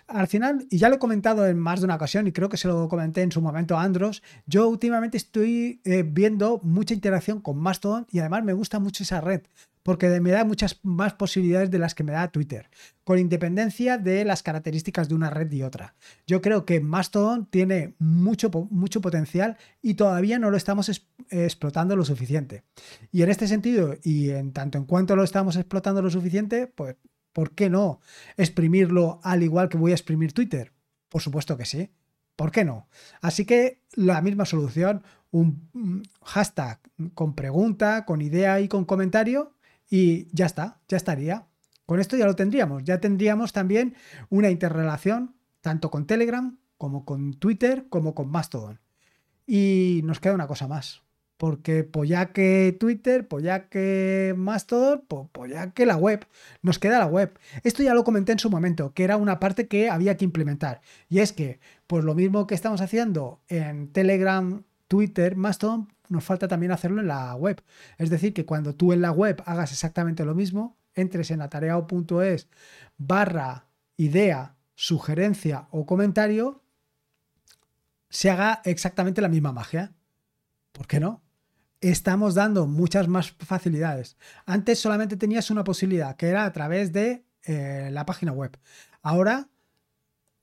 Al 0.09 0.27
final, 0.27 0.67
y 0.71 0.79
ya 0.79 0.89
lo 0.89 0.97
he 0.97 0.99
comentado 0.99 1.47
en 1.47 1.57
más 1.57 1.79
de 1.79 1.85
una 1.85 1.95
ocasión, 1.95 2.27
y 2.27 2.33
creo 2.33 2.49
que 2.49 2.57
se 2.57 2.67
lo 2.67 2.89
comenté 2.89 3.23
en 3.23 3.31
su 3.31 3.41
momento 3.41 3.79
a 3.79 3.85
Andros, 3.85 4.25
yo 4.45 4.69
últimamente 4.69 5.17
estoy 5.17 5.81
eh, 5.85 6.03
viendo 6.03 6.59
mucha 6.65 6.95
interacción 6.95 7.41
con 7.41 7.59
Mastodon 7.59 8.09
y 8.11 8.19
además 8.19 8.43
me 8.43 8.55
gusta 8.55 8.81
mucho 8.81 9.05
esa 9.05 9.21
red 9.21 9.43
porque 9.83 10.21
me 10.21 10.31
da 10.31 10.45
muchas 10.45 10.81
más 10.83 11.15
posibilidades 11.15 11.71
de 11.71 11.79
las 11.79 11.95
que 11.95 12.05
me 12.05 12.13
da 12.13 12.31
Twitter, 12.31 12.69
con 13.03 13.19
independencia 13.19 13.97
de 13.97 14.25
las 14.25 14.43
características 14.43 15.09
de 15.09 15.15
una 15.15 15.31
red 15.31 15.51
y 15.53 15.63
otra. 15.63 15.95
Yo 16.27 16.43
creo 16.43 16.67
que 16.67 16.81
Mastodon 16.81 17.47
tiene 17.47 17.95
mucho, 17.99 18.51
mucho 18.71 19.01
potencial 19.01 19.57
y 19.81 19.95
todavía 19.95 20.39
no 20.39 20.51
lo 20.51 20.59
estamos 20.59 20.91
explotando 21.31 21.97
lo 21.97 22.05
suficiente. 22.05 22.63
Y 23.11 23.23
en 23.23 23.31
este 23.31 23.49
sentido, 23.49 23.95
y 24.03 24.31
en 24.31 24.53
tanto 24.53 24.77
en 24.77 24.85
cuanto 24.85 25.17
lo 25.17 25.25
estamos 25.25 25.57
explotando 25.57 26.03
lo 26.03 26.11
suficiente, 26.11 26.67
pues, 26.67 26.97
¿por 27.33 27.55
qué 27.55 27.71
no 27.71 28.01
exprimirlo 28.37 29.21
al 29.23 29.43
igual 29.43 29.69
que 29.69 29.79
voy 29.79 29.93
a 29.93 29.95
exprimir 29.95 30.33
Twitter? 30.33 30.73
Por 31.09 31.23
supuesto 31.23 31.57
que 31.57 31.65
sí. 31.65 31.91
¿Por 32.37 32.53
qué 32.53 32.65
no? 32.65 32.89
Así 33.21 33.45
que 33.45 33.83
la 33.95 34.23
misma 34.23 34.47
solución, 34.47 35.03
un 35.31 36.03
hashtag 36.23 36.81
con 37.15 37.35
pregunta, 37.35 38.05
con 38.07 38.23
idea 38.23 38.61
y 38.61 38.69
con 38.69 38.85
comentario, 38.85 39.55
y 39.91 40.35
ya 40.35 40.47
está, 40.47 40.81
ya 40.89 40.97
estaría. 40.97 41.49
Con 41.85 42.01
esto 42.01 42.17
ya 42.17 42.27
lo 42.27 42.37
tendríamos. 42.37 42.85
Ya 42.85 43.01
tendríamos 43.01 43.53
también 43.53 43.97
una 44.29 44.49
interrelación 44.49 45.35
tanto 45.61 45.91
con 45.91 46.07
Telegram 46.07 46.57
como 46.79 47.05
con 47.05 47.35
Twitter 47.35 47.87
como 47.89 48.15
con 48.15 48.31
Mastodon. 48.31 48.81
Y 49.47 50.01
nos 50.05 50.21
queda 50.21 50.35
una 50.35 50.47
cosa 50.47 50.69
más. 50.69 51.03
Porque 51.41 51.85
pues 51.85 52.11
ya 52.11 52.35
que 52.35 52.77
Twitter, 52.79 53.27
pues 53.27 53.43
ya 53.43 53.71
que 53.71 54.35
Mastodon, 54.37 55.03
pues, 55.09 55.27
pues 55.33 55.51
ya 55.51 55.71
que 55.71 55.87
la 55.87 55.97
web. 55.97 56.27
Nos 56.61 56.79
queda 56.79 56.99
la 56.99 57.07
web. 57.07 57.33
Esto 57.65 57.83
ya 57.83 57.95
lo 57.95 58.05
comenté 58.05 58.33
en 58.33 58.39
su 58.39 58.51
momento, 58.51 58.93
que 58.93 59.05
era 59.05 59.17
una 59.17 59.41
parte 59.41 59.67
que 59.67 59.89
había 59.89 60.19
que 60.19 60.27
implementar. 60.27 60.83
Y 61.09 61.21
es 61.21 61.33
que, 61.33 61.59
pues 61.87 62.05
lo 62.05 62.15
mismo 62.15 62.47
que 62.47 62.55
estamos 62.55 62.83
haciendo 62.83 63.41
en 63.49 63.91
Telegram, 63.91 64.65
Twitter, 64.87 65.35
Mastodon, 65.35 65.89
nos 66.11 66.25
falta 66.25 66.47
también 66.47 66.73
hacerlo 66.73 67.01
en 67.01 67.07
la 67.07 67.35
web. 67.37 67.63
Es 67.97 68.11
decir, 68.11 68.35
que 68.35 68.45
cuando 68.45 68.75
tú 68.75 68.93
en 68.93 69.01
la 69.01 69.11
web 69.11 69.43
hagas 69.47 69.73
exactamente 69.73 70.27
lo 70.27 70.35
mismo, 70.35 70.77
entres 70.95 71.31
en 71.31 71.41
atareado.es 71.41 72.49
barra 72.99 73.65
idea, 73.97 74.57
sugerencia 74.75 75.69
o 75.71 75.87
comentario, 75.87 76.61
se 78.11 78.29
haga 78.29 78.61
exactamente 78.67 79.23
la 79.23 79.29
misma 79.31 79.53
magia. 79.53 79.95
¿Por 80.73 80.87
qué 80.87 81.01
no? 81.01 81.23
Estamos 81.81 82.35
dando 82.35 82.67
muchas 82.67 83.09
más 83.09 83.31
facilidades. 83.31 84.17
Antes 84.45 84.79
solamente 84.79 85.17
tenías 85.17 85.51
una 85.51 85.65
posibilidad, 85.65 86.17
que 86.17 86.29
era 86.29 86.45
a 86.45 86.53
través 86.53 86.93
de 86.93 87.25
eh, 87.45 87.89
la 87.91 88.05
página 88.05 88.33
web. 88.33 88.59
Ahora, 89.03 89.49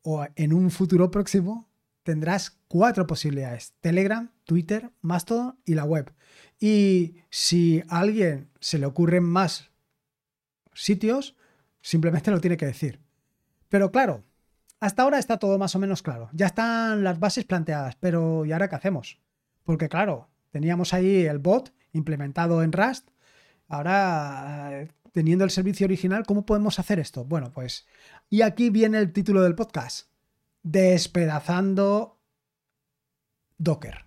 o 0.02 0.26
en 0.36 0.54
un 0.54 0.72
futuro 0.72 1.12
próximo, 1.12 1.70
tendrás 2.02 2.58
cuatro 2.68 3.06
posibilidades. 3.06 3.74
Telegram, 3.82 4.32
Twitter, 4.46 4.92
Mastodon 5.02 5.60
y 5.66 5.76
la 5.76 5.84
web. 5.84 6.12
Y 6.60 7.18
si 7.30 7.84
a 7.88 8.00
alguien 8.00 8.50
se 8.60 8.80
le 8.80 8.86
ocurren 8.86 9.24
más 9.24 9.70
sitios, 10.74 11.36
simplemente 11.82 12.32
lo 12.32 12.42
tiene 12.42 12.58
que 12.58 12.66
decir. 12.66 13.00
Pero 13.70 13.92
claro, 13.92 14.24
hasta 14.80 15.04
ahora 15.04 15.20
está 15.20 15.38
todo 15.38 15.58
más 15.58 15.76
o 15.76 15.80
menos 15.80 16.02
claro. 16.02 16.30
Ya 16.34 16.48
están 16.48 17.04
las 17.04 17.20
bases 17.20 17.46
planteadas, 17.46 17.96
pero 17.98 18.46
¿y 18.46 18.54
ahora 18.54 18.70
qué 18.70 18.76
hacemos? 18.76 19.20
Porque 19.64 19.90
claro, 19.90 20.30
teníamos 20.52 20.94
ahí 20.94 21.26
el 21.26 21.40
bot 21.40 21.74
implementado 21.94 22.64
en 22.64 22.72
Rust. 22.72 23.10
Ahora, 23.68 24.88
teniendo 25.12 25.44
el 25.44 25.52
servicio 25.52 25.86
original, 25.86 26.26
¿cómo 26.26 26.46
podemos 26.46 26.80
hacer 26.80 27.00
esto? 27.00 27.26
Bueno, 27.26 27.52
pues, 27.54 27.86
y 28.30 28.42
aquí 28.42 28.70
viene 28.70 29.00
el 29.00 29.14
título 29.14 29.42
del 29.42 29.56
podcast 29.56 30.08
despedazando 30.64 32.20
Docker. 33.58 34.06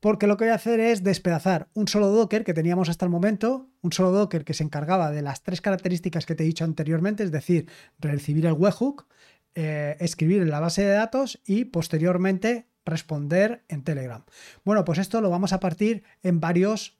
Porque 0.00 0.26
lo 0.26 0.36
que 0.36 0.46
voy 0.46 0.52
a 0.52 0.56
hacer 0.56 0.80
es 0.80 1.04
despedazar 1.04 1.68
un 1.74 1.86
solo 1.86 2.08
Docker 2.08 2.42
que 2.42 2.54
teníamos 2.54 2.88
hasta 2.88 3.04
el 3.04 3.10
momento, 3.10 3.70
un 3.82 3.92
solo 3.92 4.10
Docker 4.10 4.44
que 4.44 4.54
se 4.54 4.64
encargaba 4.64 5.12
de 5.12 5.22
las 5.22 5.42
tres 5.44 5.60
características 5.60 6.26
que 6.26 6.34
te 6.34 6.42
he 6.42 6.46
dicho 6.46 6.64
anteriormente, 6.64 7.22
es 7.22 7.30
decir, 7.30 7.68
recibir 8.00 8.46
el 8.46 8.54
webhook, 8.54 9.06
eh, 9.54 9.96
escribir 10.00 10.42
en 10.42 10.50
la 10.50 10.60
base 10.60 10.82
de 10.82 10.92
datos 10.92 11.40
y 11.46 11.66
posteriormente 11.66 12.66
responder 12.84 13.64
en 13.68 13.82
Telegram. 13.82 14.24
Bueno, 14.64 14.84
pues 14.84 14.98
esto 14.98 15.20
lo 15.20 15.30
vamos 15.30 15.52
a 15.52 15.60
partir 15.60 16.04
en 16.22 16.40
varios 16.40 16.98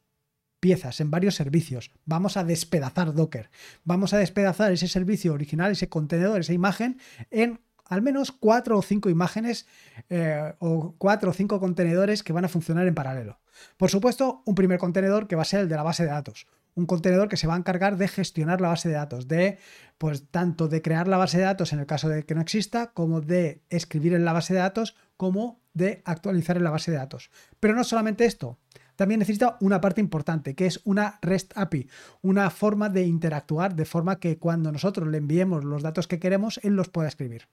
piezas, 0.60 1.00
en 1.00 1.10
varios 1.10 1.34
servicios. 1.34 1.90
Vamos 2.04 2.36
a 2.36 2.44
despedazar 2.44 3.14
Docker. 3.14 3.50
Vamos 3.84 4.14
a 4.14 4.18
despedazar 4.18 4.72
ese 4.72 4.86
servicio 4.86 5.32
original, 5.32 5.72
ese 5.72 5.88
contenedor, 5.88 6.40
esa 6.40 6.52
imagen 6.52 7.00
en 7.30 7.60
al 7.84 8.00
menos 8.00 8.32
cuatro 8.32 8.78
o 8.78 8.82
cinco 8.82 9.10
imágenes 9.10 9.66
eh, 10.08 10.54
o 10.60 10.94
cuatro 10.96 11.30
o 11.30 11.34
cinco 11.34 11.60
contenedores 11.60 12.22
que 12.22 12.32
van 12.32 12.44
a 12.44 12.48
funcionar 12.48 12.86
en 12.86 12.94
paralelo. 12.94 13.40
Por 13.76 13.90
supuesto, 13.90 14.42
un 14.46 14.54
primer 14.54 14.78
contenedor 14.78 15.26
que 15.26 15.36
va 15.36 15.42
a 15.42 15.44
ser 15.44 15.60
el 15.60 15.68
de 15.68 15.76
la 15.76 15.82
base 15.82 16.04
de 16.04 16.10
datos. 16.10 16.46
Un 16.74 16.86
contenedor 16.86 17.28
que 17.28 17.36
se 17.36 17.46
va 17.46 17.54
a 17.54 17.58
encargar 17.58 17.96
de 17.96 18.08
gestionar 18.08 18.60
la 18.60 18.68
base 18.68 18.88
de 18.88 18.94
datos, 18.94 19.28
de, 19.28 19.58
pues, 19.98 20.28
tanto 20.30 20.68
de 20.68 20.80
crear 20.80 21.06
la 21.08 21.18
base 21.18 21.38
de 21.38 21.44
datos 21.44 21.72
en 21.72 21.80
el 21.80 21.86
caso 21.86 22.08
de 22.08 22.24
que 22.24 22.34
no 22.34 22.40
exista, 22.40 22.92
como 22.92 23.20
de 23.20 23.62
escribir 23.68 24.14
en 24.14 24.24
la 24.24 24.32
base 24.32 24.54
de 24.54 24.60
datos, 24.60 24.96
como 25.16 25.60
de 25.74 26.02
actualizar 26.04 26.56
en 26.56 26.64
la 26.64 26.70
base 26.70 26.90
de 26.90 26.96
datos. 26.96 27.30
Pero 27.60 27.74
no 27.74 27.84
solamente 27.84 28.24
esto, 28.24 28.58
también 28.96 29.18
necesita 29.18 29.56
una 29.60 29.80
parte 29.80 30.00
importante, 30.00 30.54
que 30.54 30.66
es 30.66 30.80
una 30.84 31.18
REST 31.22 31.56
API, 31.56 31.88
una 32.20 32.50
forma 32.50 32.88
de 32.88 33.02
interactuar 33.02 33.74
de 33.74 33.84
forma 33.84 34.20
que 34.20 34.38
cuando 34.38 34.70
nosotros 34.70 35.08
le 35.08 35.18
enviemos 35.18 35.64
los 35.64 35.82
datos 35.82 36.06
que 36.06 36.18
queremos, 36.18 36.60
él 36.62 36.76
los 36.76 36.88
pueda 36.88 37.08
escribir. 37.08 37.48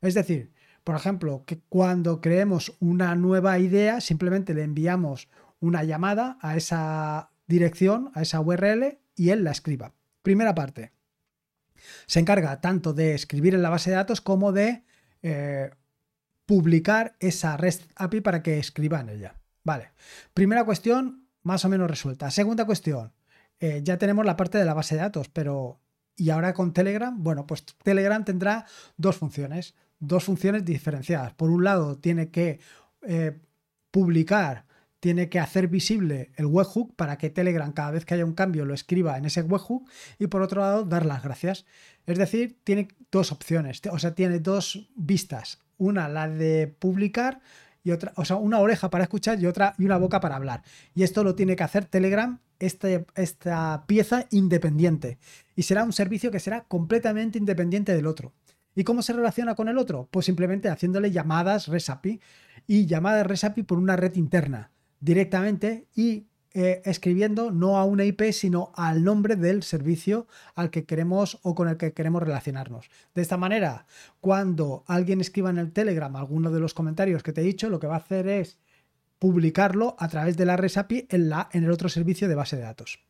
Es 0.00 0.14
decir, 0.14 0.52
por 0.84 0.96
ejemplo, 0.96 1.44
que 1.46 1.60
cuando 1.68 2.20
creemos 2.20 2.76
una 2.80 3.14
nueva 3.14 3.58
idea, 3.58 4.00
simplemente 4.00 4.54
le 4.54 4.64
enviamos 4.64 5.28
una 5.60 5.84
llamada 5.84 6.38
a 6.40 6.56
esa 6.56 7.31
dirección, 7.46 8.10
a 8.14 8.22
esa 8.22 8.40
URL, 8.40 8.98
y 9.14 9.30
él 9.30 9.44
la 9.44 9.50
escriba. 9.50 9.94
Primera 10.22 10.54
parte. 10.54 10.92
Se 12.06 12.20
encarga 12.20 12.60
tanto 12.60 12.92
de 12.92 13.14
escribir 13.14 13.54
en 13.54 13.62
la 13.62 13.70
base 13.70 13.90
de 13.90 13.96
datos 13.96 14.20
como 14.20 14.52
de 14.52 14.84
eh, 15.22 15.70
publicar 16.46 17.16
esa 17.18 17.56
REST 17.56 17.90
API 17.96 18.20
para 18.20 18.42
que 18.42 18.58
escriba 18.58 19.00
en 19.00 19.08
ella. 19.08 19.40
Vale. 19.64 19.90
Primera 20.34 20.64
cuestión, 20.64 21.28
más 21.42 21.64
o 21.64 21.68
menos 21.68 21.90
resuelta. 21.90 22.30
Segunda 22.30 22.64
cuestión, 22.64 23.12
eh, 23.58 23.80
ya 23.82 23.98
tenemos 23.98 24.24
la 24.24 24.36
parte 24.36 24.58
de 24.58 24.64
la 24.64 24.74
base 24.74 24.94
de 24.94 25.02
datos, 25.02 25.28
pero 25.28 25.80
¿y 26.16 26.30
ahora 26.30 26.54
con 26.54 26.72
Telegram? 26.72 27.22
Bueno, 27.22 27.46
pues 27.46 27.64
Telegram 27.82 28.24
tendrá 28.24 28.66
dos 28.96 29.16
funciones 29.16 29.74
dos 30.02 30.24
funciones 30.24 30.64
diferenciadas. 30.64 31.32
Por 31.32 31.48
un 31.48 31.64
lado, 31.64 31.96
tiene 31.96 32.30
que 32.30 32.58
eh, 33.02 33.40
publicar, 33.90 34.66
tiene 35.02 35.28
que 35.28 35.40
hacer 35.40 35.66
visible 35.66 36.30
el 36.36 36.46
webhook 36.46 36.94
para 36.94 37.18
que 37.18 37.28
Telegram 37.28 37.72
cada 37.72 37.90
vez 37.90 38.04
que 38.04 38.14
haya 38.14 38.24
un 38.24 38.34
cambio 38.34 38.64
lo 38.64 38.72
escriba 38.72 39.18
en 39.18 39.24
ese 39.24 39.42
webhook 39.42 39.90
y 40.20 40.28
por 40.28 40.42
otro 40.42 40.60
lado, 40.60 40.84
dar 40.84 41.04
las 41.04 41.24
gracias. 41.24 41.66
Es 42.06 42.18
decir, 42.18 42.60
tiene 42.62 42.86
dos 43.10 43.32
opciones, 43.32 43.82
o 43.90 43.98
sea, 43.98 44.14
tiene 44.14 44.38
dos 44.38 44.88
vistas. 44.94 45.58
Una, 45.76 46.08
la 46.08 46.28
de 46.28 46.68
publicar 46.78 47.40
y 47.82 47.90
otra, 47.90 48.12
o 48.14 48.24
sea, 48.24 48.36
una 48.36 48.60
oreja 48.60 48.90
para 48.90 49.02
escuchar 49.02 49.40
y 49.42 49.46
otra 49.46 49.74
y 49.76 49.86
una 49.86 49.98
boca 49.98 50.20
para 50.20 50.36
hablar. 50.36 50.62
Y 50.94 51.02
esto 51.02 51.24
lo 51.24 51.34
tiene 51.34 51.56
que 51.56 51.64
hacer 51.64 51.84
Telegram, 51.86 52.38
este, 52.60 53.04
esta 53.16 53.82
pieza 53.88 54.26
independiente. 54.30 55.18
Y 55.56 55.64
será 55.64 55.82
un 55.82 55.92
servicio 55.92 56.30
que 56.30 56.38
será 56.38 56.60
completamente 56.68 57.38
independiente 57.38 57.92
del 57.92 58.06
otro. 58.06 58.34
¿Y 58.76 58.84
cómo 58.84 59.02
se 59.02 59.14
relaciona 59.14 59.56
con 59.56 59.68
el 59.68 59.78
otro? 59.78 60.06
Pues 60.12 60.26
simplemente 60.26 60.68
haciéndole 60.68 61.10
llamadas 61.10 61.66
RESAPI 61.66 62.20
y 62.68 62.86
llamadas 62.86 63.26
RESAPI 63.26 63.64
por 63.64 63.78
una 63.78 63.96
red 63.96 64.14
interna 64.14 64.70
directamente 65.02 65.88
y 65.94 66.28
eh, 66.54 66.80
escribiendo 66.84 67.50
no 67.50 67.76
a 67.76 67.84
una 67.84 68.04
IP, 68.04 68.30
sino 68.32 68.72
al 68.74 69.04
nombre 69.04 69.36
del 69.36 69.62
servicio 69.62 70.26
al 70.54 70.70
que 70.70 70.84
queremos 70.84 71.38
o 71.42 71.54
con 71.54 71.68
el 71.68 71.76
que 71.76 71.92
queremos 71.92 72.22
relacionarnos. 72.22 72.90
De 73.14 73.22
esta 73.22 73.36
manera, 73.36 73.86
cuando 74.20 74.84
alguien 74.86 75.20
escriba 75.20 75.50
en 75.50 75.58
el 75.58 75.72
Telegram 75.72 76.14
alguno 76.14 76.50
de 76.50 76.60
los 76.60 76.72
comentarios 76.72 77.22
que 77.22 77.32
te 77.32 77.40
he 77.40 77.44
dicho, 77.44 77.68
lo 77.68 77.80
que 77.80 77.86
va 77.86 77.94
a 77.94 77.98
hacer 77.98 78.28
es 78.28 78.58
publicarlo 79.18 79.96
a 79.98 80.08
través 80.08 80.36
de 80.36 80.44
la 80.44 80.56
RESAPI 80.56 81.06
en, 81.10 81.28
la, 81.28 81.48
en 81.52 81.64
el 81.64 81.70
otro 81.70 81.88
servicio 81.88 82.28
de 82.28 82.34
base 82.34 82.56
de 82.56 82.62
datos. 82.62 83.00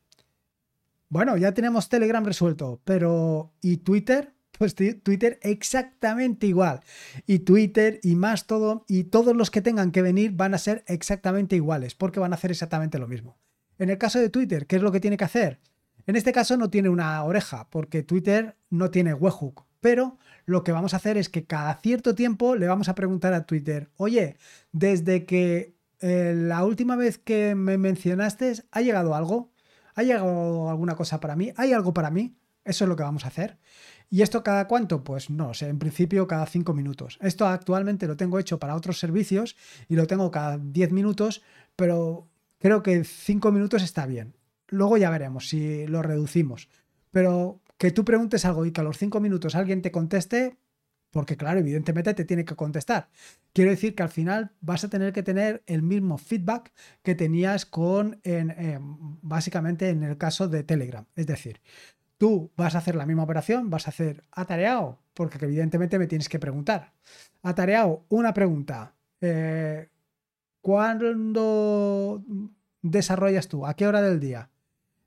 Bueno, 1.08 1.36
ya 1.36 1.52
tenemos 1.52 1.88
Telegram 1.88 2.24
resuelto, 2.24 2.80
pero 2.84 3.52
¿y 3.60 3.78
Twitter? 3.78 4.32
Pues 4.62 4.76
Twitter 4.76 5.40
exactamente 5.42 6.46
igual. 6.46 6.82
Y 7.26 7.40
Twitter 7.40 7.98
y 8.04 8.14
más 8.14 8.46
todo 8.46 8.84
y 8.86 9.02
todos 9.02 9.34
los 9.34 9.50
que 9.50 9.60
tengan 9.60 9.90
que 9.90 10.02
venir 10.02 10.30
van 10.30 10.54
a 10.54 10.58
ser 10.58 10.84
exactamente 10.86 11.56
iguales 11.56 11.96
porque 11.96 12.20
van 12.20 12.32
a 12.32 12.36
hacer 12.36 12.52
exactamente 12.52 13.00
lo 13.00 13.08
mismo. 13.08 13.36
En 13.80 13.90
el 13.90 13.98
caso 13.98 14.20
de 14.20 14.28
Twitter, 14.28 14.68
¿qué 14.68 14.76
es 14.76 14.82
lo 14.82 14.92
que 14.92 15.00
tiene 15.00 15.16
que 15.16 15.24
hacer? 15.24 15.58
En 16.06 16.14
este 16.14 16.30
caso 16.30 16.56
no 16.56 16.70
tiene 16.70 16.90
una 16.90 17.24
oreja 17.24 17.68
porque 17.70 18.04
Twitter 18.04 18.56
no 18.70 18.92
tiene 18.92 19.14
webhook, 19.14 19.64
pero 19.80 20.20
lo 20.44 20.62
que 20.62 20.70
vamos 20.70 20.94
a 20.94 20.98
hacer 20.98 21.16
es 21.16 21.28
que 21.28 21.44
cada 21.44 21.74
cierto 21.80 22.14
tiempo 22.14 22.54
le 22.54 22.68
vamos 22.68 22.88
a 22.88 22.94
preguntar 22.94 23.32
a 23.32 23.46
Twitter, 23.46 23.90
oye, 23.96 24.36
desde 24.70 25.26
que 25.26 25.74
eh, 25.98 26.34
la 26.36 26.64
última 26.64 26.94
vez 26.94 27.18
que 27.18 27.56
me 27.56 27.78
mencionaste, 27.78 28.62
¿ha 28.70 28.80
llegado 28.80 29.16
algo? 29.16 29.50
¿Ha 29.96 30.04
llegado 30.04 30.70
alguna 30.70 30.94
cosa 30.94 31.18
para 31.18 31.34
mí? 31.34 31.52
¿Hay 31.56 31.72
algo 31.72 31.92
para 31.92 32.10
mí? 32.10 32.36
Eso 32.64 32.84
es 32.84 32.88
lo 32.88 32.94
que 32.94 33.02
vamos 33.02 33.24
a 33.24 33.28
hacer. 33.28 33.58
¿Y 34.12 34.20
esto 34.20 34.42
cada 34.42 34.68
cuánto? 34.68 35.02
Pues 35.02 35.30
no 35.30 35.54
sé, 35.54 35.68
en 35.68 35.78
principio 35.78 36.26
cada 36.26 36.44
5 36.44 36.74
minutos. 36.74 37.16
Esto 37.22 37.46
actualmente 37.46 38.06
lo 38.06 38.14
tengo 38.14 38.38
hecho 38.38 38.58
para 38.58 38.76
otros 38.76 38.98
servicios 38.98 39.56
y 39.88 39.96
lo 39.96 40.06
tengo 40.06 40.30
cada 40.30 40.58
10 40.58 40.92
minutos, 40.92 41.40
pero 41.76 42.28
creo 42.58 42.82
que 42.82 43.04
5 43.04 43.50
minutos 43.50 43.82
está 43.82 44.04
bien. 44.04 44.36
Luego 44.68 44.98
ya 44.98 45.08
veremos 45.08 45.48
si 45.48 45.86
lo 45.86 46.02
reducimos. 46.02 46.68
Pero 47.10 47.62
que 47.78 47.90
tú 47.90 48.04
preguntes 48.04 48.44
algo 48.44 48.66
y 48.66 48.72
que 48.72 48.82
a 48.82 48.84
los 48.84 48.98
5 48.98 49.18
minutos 49.18 49.54
alguien 49.54 49.80
te 49.80 49.90
conteste, 49.90 50.58
porque 51.10 51.38
claro, 51.38 51.60
evidentemente 51.60 52.12
te 52.12 52.26
tiene 52.26 52.44
que 52.44 52.54
contestar. 52.54 53.08
Quiero 53.54 53.70
decir 53.70 53.94
que 53.94 54.02
al 54.02 54.10
final 54.10 54.52
vas 54.60 54.84
a 54.84 54.90
tener 54.90 55.14
que 55.14 55.22
tener 55.22 55.62
el 55.64 55.80
mismo 55.80 56.18
feedback 56.18 56.70
que 57.02 57.14
tenías 57.14 57.64
con, 57.64 58.20
en, 58.24 58.78
básicamente 59.22 59.88
en 59.88 60.02
el 60.02 60.18
caso 60.18 60.48
de 60.48 60.64
Telegram. 60.64 61.06
Es 61.16 61.26
decir, 61.26 61.62
tú 62.22 62.52
vas 62.56 62.76
a 62.76 62.78
hacer 62.78 62.94
la 62.94 63.04
misma 63.04 63.24
operación, 63.24 63.68
vas 63.68 63.88
a 63.88 63.90
hacer 63.90 64.22
atareado, 64.30 65.00
porque 65.12 65.44
evidentemente 65.44 65.98
me 65.98 66.06
tienes 66.06 66.28
que 66.28 66.38
preguntar. 66.38 66.92
Atareado, 67.42 68.04
una 68.10 68.32
pregunta. 68.32 68.94
Eh, 69.20 69.88
¿Cuándo 70.60 72.22
desarrollas 72.80 73.48
tú? 73.48 73.66
¿A 73.66 73.74
qué 73.74 73.88
hora 73.88 74.00
del 74.00 74.20
día? 74.20 74.48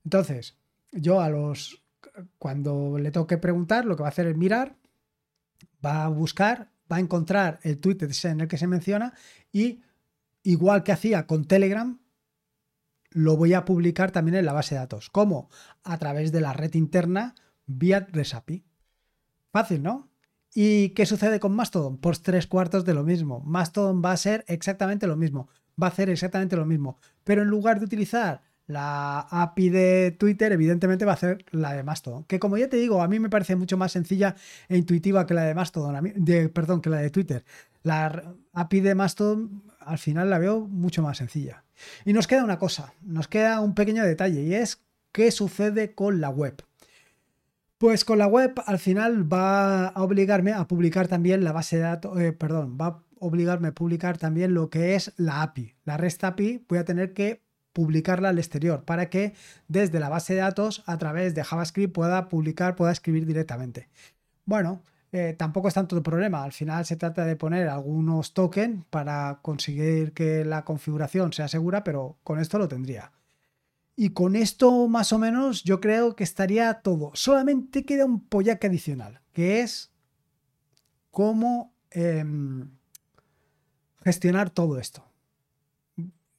Entonces, 0.03 0.57
yo 0.91 1.21
a 1.21 1.29
los 1.29 1.81
cuando 2.37 2.99
le 2.99 3.11
toque 3.11 3.37
preguntar, 3.37 3.85
lo 3.85 3.95
que 3.95 4.03
va 4.03 4.09
a 4.09 4.11
hacer 4.11 4.27
es 4.27 4.35
mirar 4.35 4.75
va 5.85 6.03
a 6.03 6.09
buscar, 6.09 6.69
va 6.91 6.97
a 6.97 6.99
encontrar 6.99 7.61
el 7.63 7.79
tweet 7.79 7.99
en 8.25 8.41
el 8.41 8.49
que 8.49 8.57
se 8.57 8.67
menciona 8.67 9.13
y 9.53 9.79
igual 10.43 10.83
que 10.83 10.91
hacía 10.91 11.27
con 11.27 11.45
Telegram, 11.45 11.97
lo 13.15 13.37
voy 13.37 13.53
a 13.53 13.63
publicar 13.63 14.11
también 14.11 14.35
en 14.35 14.45
la 14.45 14.51
base 14.51 14.75
de 14.75 14.81
datos. 14.81 15.09
¿Cómo? 15.09 15.49
A 15.85 15.97
través 15.97 16.33
de 16.33 16.41
la 16.41 16.51
red 16.51 16.73
interna 16.73 17.33
vía 17.65 18.05
Resapi. 18.11 18.65
Fácil, 19.53 19.81
¿no? 19.81 20.09
¿Y 20.53 20.89
qué 20.89 21.05
sucede 21.05 21.39
con 21.39 21.55
Mastodon? 21.55 21.97
Pues 21.97 22.21
tres 22.21 22.45
cuartos 22.45 22.83
de 22.83 22.93
lo 22.93 23.03
mismo. 23.03 23.39
Mastodon 23.45 24.01
va 24.03 24.11
a 24.11 24.17
ser 24.17 24.43
exactamente 24.49 25.07
lo 25.07 25.15
mismo. 25.15 25.47
Va 25.81 25.87
a 25.87 25.89
hacer 25.91 26.09
exactamente 26.09 26.57
lo 26.57 26.65
mismo. 26.65 26.99
Pero 27.23 27.41
en 27.43 27.47
lugar 27.47 27.79
de 27.79 27.85
utilizar 27.85 28.41
la 28.67 29.21
API 29.29 29.69
de 29.69 30.11
Twitter, 30.19 30.51
evidentemente, 30.51 31.05
va 31.05 31.13
a 31.13 31.17
ser 31.17 31.45
la 31.51 31.71
de 31.71 31.83
Mastodon. 31.83 32.25
Que 32.25 32.39
como 32.39 32.57
ya 32.57 32.67
te 32.67 32.75
digo, 32.75 33.01
a 33.01 33.07
mí 33.07 33.19
me 33.19 33.29
parece 33.29 33.55
mucho 33.55 33.77
más 33.77 33.93
sencilla 33.93 34.35
e 34.67 34.75
intuitiva 34.75 35.25
que 35.25 35.33
la 35.33 35.43
de 35.43 35.55
Mastodon. 35.55 36.11
de, 36.17 36.49
perdón, 36.49 36.81
que 36.81 36.89
la 36.89 36.97
de 36.97 37.11
Twitter. 37.11 37.45
La 37.83 38.35
API 38.51 38.81
de 38.81 38.95
Mastodon 38.95 39.63
al 39.79 39.99
final 39.99 40.29
la 40.29 40.37
veo 40.39 40.67
mucho 40.67 41.01
más 41.01 41.17
sencilla. 41.17 41.64
Y 42.05 42.13
nos 42.13 42.27
queda 42.27 42.43
una 42.43 42.59
cosa, 42.59 42.93
nos 43.01 43.27
queda 43.27 43.59
un 43.61 43.75
pequeño 43.75 44.03
detalle 44.03 44.41
y 44.41 44.53
es 44.53 44.81
qué 45.11 45.31
sucede 45.31 45.93
con 45.93 46.21
la 46.21 46.29
web. 46.29 46.63
Pues 47.77 48.05
con 48.05 48.17
la 48.17 48.27
web 48.27 48.53
al 48.65 48.79
final 48.79 49.31
va 49.31 49.87
a 49.87 50.03
obligarme 50.03 50.53
a 50.53 50.67
publicar 50.67 51.07
también 51.07 51.43
la 51.43 51.51
base 51.51 51.77
de 51.77 51.83
datos, 51.83 52.19
eh, 52.19 52.31
perdón, 52.31 52.77
va 52.79 52.87
a 52.87 53.03
obligarme 53.19 53.69
a 53.69 53.73
publicar 53.73 54.17
también 54.17 54.53
lo 54.53 54.69
que 54.69 54.95
es 54.95 55.13
la 55.17 55.41
API. 55.41 55.75
La 55.83 55.97
REST 55.97 56.23
API 56.23 56.65
voy 56.69 56.77
a 56.77 56.85
tener 56.85 57.13
que 57.13 57.41
publicarla 57.73 58.29
al 58.29 58.39
exterior 58.39 58.85
para 58.85 59.09
que 59.09 59.33
desde 59.67 59.99
la 59.99 60.07
base 60.07 60.33
de 60.33 60.39
datos 60.39 60.83
a 60.85 60.97
través 60.97 61.35
de 61.35 61.43
JavaScript 61.43 61.93
pueda 61.93 62.29
publicar, 62.29 62.75
pueda 62.77 62.93
escribir 62.93 63.25
directamente. 63.25 63.89
Bueno, 64.45 64.81
eh, 65.11 65.35
tampoco 65.37 65.67
es 65.67 65.73
tanto 65.73 65.95
el 65.95 66.03
problema. 66.03 66.43
Al 66.43 66.51
final 66.51 66.85
se 66.85 66.95
trata 66.95 67.25
de 67.25 67.35
poner 67.35 67.67
algunos 67.67 68.33
tokens 68.33 68.83
para 68.89 69.39
conseguir 69.41 70.13
que 70.13 70.43
la 70.45 70.65
configuración 70.65 71.33
sea 71.33 71.47
segura, 71.47 71.83
pero 71.83 72.17
con 72.23 72.39
esto 72.39 72.57
lo 72.57 72.67
tendría. 72.67 73.11
Y 73.95 74.09
con 74.09 74.35
esto 74.35 74.87
más 74.87 75.13
o 75.13 75.19
menos 75.19 75.63
yo 75.63 75.79
creo 75.79 76.15
que 76.15 76.25
estaría 76.25 76.73
todo. 76.81 77.11
Solamente 77.13 77.85
queda 77.85 78.05
un 78.05 78.27
pollaque 78.27 78.67
adicional, 78.67 79.21
que 79.31 79.61
es 79.61 79.93
cómo 81.11 81.73
em, 81.91 82.71
gestionar 84.03 84.49
todo 84.49 84.79
esto. 84.79 85.05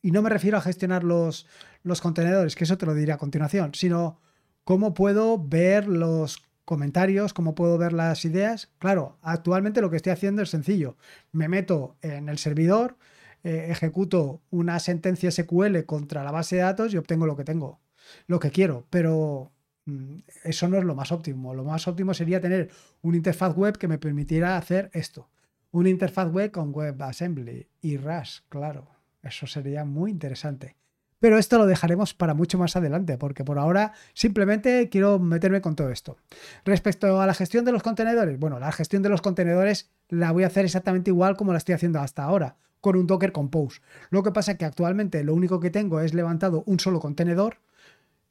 Y 0.03 0.11
no 0.11 0.21
me 0.21 0.29
refiero 0.29 0.59
a 0.59 0.61
gestionar 0.61 1.03
los, 1.03 1.47
los 1.83 2.03
contenedores, 2.03 2.55
que 2.55 2.65
eso 2.65 2.77
te 2.77 2.85
lo 2.85 2.95
diré 2.95 3.13
a 3.13 3.19
continuación, 3.19 3.75
sino 3.75 4.21
cómo 4.65 4.93
puedo 4.93 5.39
ver 5.39 5.89
los 5.89 6.46
comentarios, 6.67 7.33
cómo 7.33 7.55
puedo 7.55 7.79
ver 7.79 7.95
las 7.95 8.27
ideas. 8.27 8.71
Claro, 8.79 9.17
actualmente 9.23 9.81
lo 9.81 9.89
que 9.89 9.97
estoy 9.97 10.13
haciendo 10.13 10.43
es 10.43 10.51
sencillo. 10.51 10.97
Me 11.33 11.49
meto 11.49 11.97
en 12.03 12.29
el 12.29 12.37
servidor, 12.37 12.99
eh, 13.45 13.69
ejecuto 13.71 14.43
una 14.51 14.79
sentencia 14.81 15.31
SQL 15.31 15.85
contra 15.87 16.25
la 16.25 16.33
base 16.33 16.57
de 16.57 16.63
datos 16.63 16.93
y 16.93 16.99
obtengo 16.99 17.25
lo 17.27 17.37
que 17.37 17.45
tengo, 17.45 17.81
lo 18.27 18.41
que 18.41 18.51
quiero, 18.51 18.85
pero 18.91 19.53
mm, 19.87 20.17
eso 20.45 20.69
no 20.69 20.77
es 20.77 20.85
lo 20.85 20.95
más 20.95 21.13
óptimo. 21.13 21.55
Lo 21.55 21.65
más 21.65 21.89
óptimo 21.89 22.13
sería 22.13 22.41
tener 22.41 22.71
una 23.01 23.17
interfaz 23.17 23.57
web 23.57 23.79
que 23.79 23.89
me 23.89 23.99
permitiera 23.99 24.57
hacer 24.59 24.91
esto. 24.93 25.31
Una 25.71 25.89
interfaz 25.89 26.31
web 26.31 26.51
con 26.51 26.75
WebAssembly 26.75 27.69
y 27.81 27.97
RAS, 27.97 28.45
claro. 28.49 28.89
Eso 29.23 29.47
sería 29.47 29.85
muy 29.85 30.11
interesante. 30.11 30.77
Pero 31.19 31.39
esto 31.39 31.59
lo 31.59 31.67
dejaremos 31.67 32.15
para 32.15 32.35
mucho 32.35 32.59
más 32.59 32.77
adelante, 32.77 33.17
porque 33.17 33.45
por 33.45 33.59
ahora 33.59 33.93
simplemente 34.13 34.89
quiero 34.91 35.19
meterme 35.19 35.61
con 35.61 35.75
todo 35.75 35.91
esto. 35.91 36.19
Respecto 36.65 37.21
a 37.21 37.27
la 37.27 37.35
gestión 37.35 37.65
de 37.65 37.73
los 37.73 37.83
contenedores, 37.83 38.39
bueno, 38.39 38.59
la 38.59 38.73
gestión 38.73 39.03
de 39.03 39.09
los 39.09 39.23
contenedores 39.23 39.91
la 40.09 40.33
voy 40.33 40.45
a 40.45 40.49
hacer 40.49 40.65
exactamente 40.65 41.11
igual 41.11 41.37
como 41.37 41.53
la 41.53 41.59
estoy 41.59 41.75
haciendo 41.75 42.01
hasta 42.01 42.25
ahora, 42.25 42.57
con 42.81 42.97
un 42.97 43.07
Docker 43.07 43.33
Compose. 43.33 43.81
Lo 44.11 44.23
que 44.23 44.33
pasa 44.33 44.53
es 44.53 44.59
que 44.59 44.67
actualmente 44.67 45.25
lo 45.25 45.35
único 45.35 45.59
que 45.59 45.71
tengo 45.71 46.01
es 46.01 46.13
levantado 46.13 46.63
un 46.67 46.81
solo 46.81 47.01
contenedor, 47.01 47.59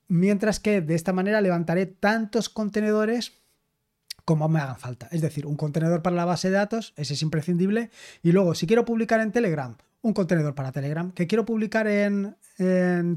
mientras 0.07 0.59
que 0.59 0.81
de 0.81 0.95
esta 0.95 1.13
manera 1.13 1.41
levantaré 1.41 1.87
tantos 1.87 2.49
contenedores 2.49 3.33
como 4.25 4.49
me 4.49 4.59
hagan 4.59 4.77
falta. 4.77 5.07
Es 5.11 5.21
decir, 5.21 5.45
un 5.45 5.55
contenedor 5.55 6.01
para 6.01 6.15
la 6.15 6.25
base 6.25 6.49
de 6.49 6.55
datos, 6.55 6.93
ese 6.97 7.13
es 7.13 7.21
imprescindible. 7.21 7.91
Y 8.23 8.31
luego, 8.31 8.55
si 8.55 8.65
quiero 8.65 8.83
publicar 8.83 9.21
en 9.21 9.31
Telegram, 9.31 9.77
un 10.05 10.13
contenedor 10.13 10.53
para 10.53 10.71
Telegram, 10.71 11.11
que 11.11 11.25
quiero 11.25 11.45
publicar 11.45 11.87
en, 11.87 12.37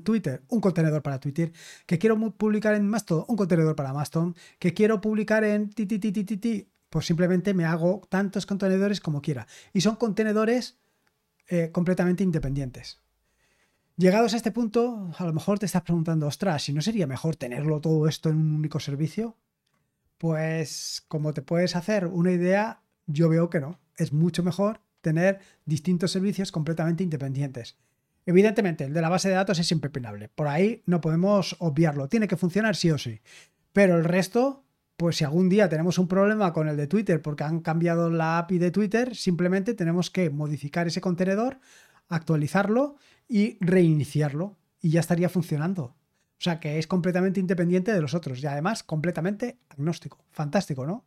Twitter, 0.04 0.42
un 0.48 0.60
contenedor 0.62 1.02
para 1.02 1.20
Twitter, 1.20 1.52
que 1.84 1.98
quiero 1.98 2.18
publicar 2.30 2.74
en 2.74 2.88
Mastodon, 2.88 3.26
un 3.28 3.36
contenedor 3.36 3.76
para 3.76 3.92
Mastodon, 3.92 4.34
que 4.58 4.72
quiero 4.72 4.98
publicar 4.98 5.44
en 5.44 5.68
ti, 5.68 5.86
pues 6.88 7.04
simplemente 7.04 7.52
me 7.52 7.66
hago 7.66 8.00
tantos 8.08 8.46
contenedores 8.46 9.02
como 9.02 9.20
quiera. 9.20 9.46
Y 9.74 9.82
son 9.82 9.96
contenedores 9.96 10.78
eh, 11.48 11.68
completamente 11.72 12.24
independientes. 12.24 13.02
Llegados 13.98 14.32
a 14.32 14.38
este 14.38 14.50
punto, 14.50 15.10
a 15.18 15.24
lo 15.26 15.34
mejor 15.34 15.58
te 15.58 15.66
estás 15.66 15.82
preguntando, 15.82 16.26
ostras, 16.26 16.62
si 16.62 16.72
no 16.72 16.80
sería 16.80 17.06
mejor 17.06 17.36
tenerlo 17.36 17.82
todo 17.82 18.08
esto 18.08 18.30
en 18.30 18.36
un 18.36 18.54
único 18.54 18.80
servicio. 18.80 19.36
Pues 20.16 21.04
como 21.06 21.34
te 21.34 21.42
puedes 21.42 21.76
hacer 21.76 22.06
una 22.06 22.32
idea, 22.32 22.80
yo 23.06 23.28
veo 23.28 23.50
que 23.50 23.60
no. 23.60 23.78
Es 23.98 24.14
mucho 24.14 24.42
mejor 24.42 24.80
tener 25.08 25.40
distintos 25.64 26.12
servicios 26.12 26.52
completamente 26.52 27.02
independientes. 27.02 27.76
Evidentemente, 28.26 28.84
el 28.84 28.92
de 28.92 29.00
la 29.00 29.08
base 29.08 29.30
de 29.30 29.36
datos 29.36 29.58
es 29.58 29.72
impepinable. 29.72 30.28
Por 30.28 30.48
ahí 30.48 30.82
no 30.84 31.00
podemos 31.00 31.56
obviarlo. 31.60 32.08
Tiene 32.08 32.28
que 32.28 32.36
funcionar 32.36 32.76
sí 32.76 32.90
o 32.90 32.98
sí. 32.98 33.22
Pero 33.72 33.96
el 33.96 34.04
resto, 34.04 34.66
pues 34.98 35.16
si 35.16 35.24
algún 35.24 35.48
día 35.48 35.70
tenemos 35.70 35.98
un 35.98 36.08
problema 36.08 36.52
con 36.52 36.68
el 36.68 36.76
de 36.76 36.86
Twitter 36.86 37.22
porque 37.22 37.44
han 37.44 37.60
cambiado 37.60 38.10
la 38.10 38.36
API 38.36 38.58
de 38.58 38.70
Twitter, 38.70 39.16
simplemente 39.16 39.72
tenemos 39.72 40.10
que 40.10 40.28
modificar 40.28 40.86
ese 40.86 41.00
contenedor, 41.00 41.58
actualizarlo 42.08 42.96
y 43.26 43.56
reiniciarlo. 43.64 44.58
Y 44.82 44.90
ya 44.90 45.00
estaría 45.00 45.30
funcionando. 45.30 45.84
O 45.84 46.40
sea 46.40 46.60
que 46.60 46.78
es 46.78 46.86
completamente 46.86 47.40
independiente 47.40 47.94
de 47.94 48.02
los 48.02 48.12
otros 48.12 48.42
y 48.42 48.46
además 48.46 48.82
completamente 48.82 49.58
agnóstico. 49.70 50.22
Fantástico, 50.30 50.86
¿no? 50.86 51.06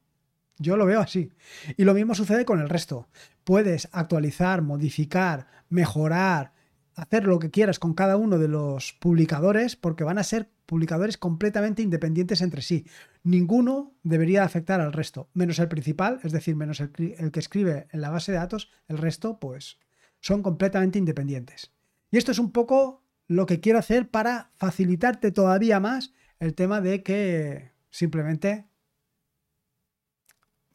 Yo 0.62 0.78
lo 0.78 0.86
veo 0.86 1.00
así. 1.00 1.32
Y 1.76 1.84
lo 1.84 1.94
mismo 1.94 2.14
sucede 2.14 2.46
con 2.46 2.60
el 2.60 2.70
resto. 2.70 3.08
Puedes 3.44 3.90
actualizar, 3.92 4.62
modificar, 4.62 5.48
mejorar, 5.70 6.54
hacer 6.96 7.26
lo 7.26 7.40
que 7.40 7.50
quieras 7.50 7.80
con 7.80 7.94
cada 7.94 8.16
uno 8.16 8.38
de 8.38 8.48
los 8.48 8.94
publicadores 8.94 9.76
porque 9.76 10.04
van 10.04 10.20
a 10.20 10.24
ser 10.24 10.50
publicadores 10.68 11.18
completamente 11.18 11.82
independientes 11.82 12.42
entre 12.42 12.62
sí. 12.62 12.86
Ninguno 13.24 13.96
debería 14.04 14.44
afectar 14.44 14.80
al 14.82 14.94
resto, 14.94 15.30
menos 15.34 15.60
el 15.60 15.68
principal, 15.68 16.20
es 16.24 16.32
decir, 16.32 16.56
menos 16.56 16.80
el, 16.80 16.92
que 16.92 17.40
escribe 17.40 17.88
en 17.92 18.02
la 18.02 18.10
base 18.10 18.32
de 18.32 18.38
datos, 18.38 18.72
el 18.88 18.98
resto 18.98 19.40
pues 19.40 19.80
son 20.20 20.44
completamente 20.44 21.00
independientes. 21.00 21.72
Y 22.12 22.18
esto 22.18 22.32
es 22.32 22.40
un 22.40 22.52
poco 22.52 23.04
lo 23.28 23.48
que 23.48 23.60
quiero 23.60 23.80
hacer 23.80 24.10
para 24.10 24.52
facilitarte 24.56 25.32
todavía 25.32 25.80
más 25.80 26.14
el 26.40 26.54
tema 26.54 26.82
de 26.82 27.02
que 27.04 27.72
simplemente 27.90 28.68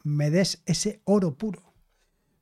me 0.07 0.31
des 0.31 0.62
ese 0.66 1.01
oro 1.05 1.37
puro. 1.37 1.75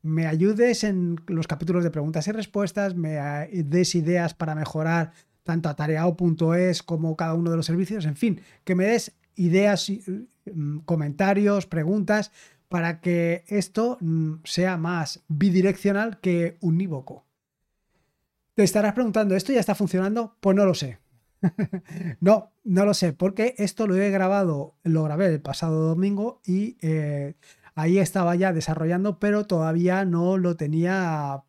Me 0.03 0.27
ayudes 0.27 0.85
en 0.85 1.19
los 1.29 1.47
capítulos 1.47 1.83
de 1.83 1.91
preguntas 1.91 2.29
y 2.29 2.33
respuestas, 2.33 2.95
me 2.95 3.17
des 3.51 3.95
ideas 3.95 4.35
para 4.35 4.55
mejorar 4.55 5.13
tanto 5.45 5.71
atareado.es 5.71 6.83
como 6.83 7.17
cada 7.17 7.33
uno 7.33 7.51
de 7.51 7.57
los 7.57 7.65
servicios, 7.65 8.05
en 8.05 8.17
fin, 8.17 8.43
que 8.65 8.75
me 8.75 8.85
des 8.85 9.17
ideas, 9.37 9.91
mm, 9.91 10.81
comentarios, 10.81 11.67
preguntas, 11.67 12.33
para 12.69 13.01
que 13.01 13.45
esto 13.49 13.97
mm, 14.01 14.43
sea 14.45 14.77
más 14.77 15.25
bidireccional 15.29 16.21
que 16.21 16.59
unívoco. 16.61 17.25
Te 18.55 18.63
estarás 18.63 18.93
preguntando, 18.93 19.35
¿esto 19.35 19.55
ya 19.55 19.61
está 19.61 19.75
funcionando? 19.75 20.37
Pues 20.41 20.55
no 20.55 20.67
lo 20.67 20.75
sé. 20.75 20.99
no, 22.21 22.53
no 22.65 22.85
lo 22.85 22.95
sé, 22.95 23.13
porque 23.13 23.55
esto 23.59 23.87
lo 23.87 23.97
he 23.97 24.11
grabado, 24.11 24.75
lo 24.83 25.05
grabé 25.05 25.27
el 25.27 25.41
pasado 25.41 25.81
domingo 25.81 26.41
y 26.45 26.77
eh, 26.81 27.35
ahí 27.75 27.99
estaba 27.99 28.35
ya 28.35 28.53
desarrollando, 28.53 29.19
pero 29.19 29.47
todavía 29.47 30.05
no 30.05 30.39
lo 30.39 30.57
tenía 30.57 31.45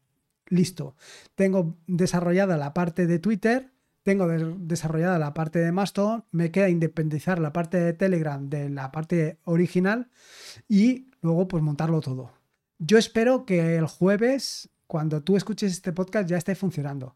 listo. 0.48 0.96
Tengo 1.36 1.76
desarrollada 1.88 2.58
la 2.58 2.74
parte 2.74 3.08
de 3.08 3.20
Twitter, 3.20 3.72
tengo 4.04 4.28
desarrollada 4.28 5.18
la 5.18 5.34
parte 5.34 5.60
de 5.60 5.72
Mastodon, 5.72 6.26
me 6.32 6.52
queda 6.52 6.70
independizar 6.70 7.40
la 7.40 7.54
parte 7.54 7.80
de 7.80 7.94
Telegram 7.94 8.50
de 8.50 8.70
la 8.70 8.92
parte 8.92 9.40
original 9.46 10.10
y 10.68 11.10
luego 11.22 11.48
pues 11.48 11.64
montarlo 11.64 12.02
todo. 12.02 12.32
Yo 12.78 12.98
espero 12.98 13.46
que 13.46 13.78
el 13.78 13.88
jueves, 13.88 14.70
cuando 14.86 15.24
tú 15.24 15.38
escuches 15.38 15.72
este 15.72 15.92
podcast, 15.92 16.30
ya 16.30 16.38
esté 16.38 16.54
funcionando. 16.56 17.16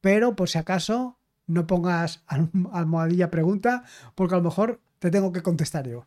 Pero 0.00 0.34
por 0.34 0.48
si 0.48 0.56
acaso, 0.56 1.18
no 1.50 1.66
pongas 1.66 2.22
almohadilla 2.26 3.30
pregunta, 3.30 3.84
porque 4.14 4.34
a 4.34 4.38
lo 4.38 4.44
mejor 4.44 4.80
te 4.98 5.10
tengo 5.10 5.32
que 5.32 5.42
contestar 5.42 5.88
yo. 5.88 6.06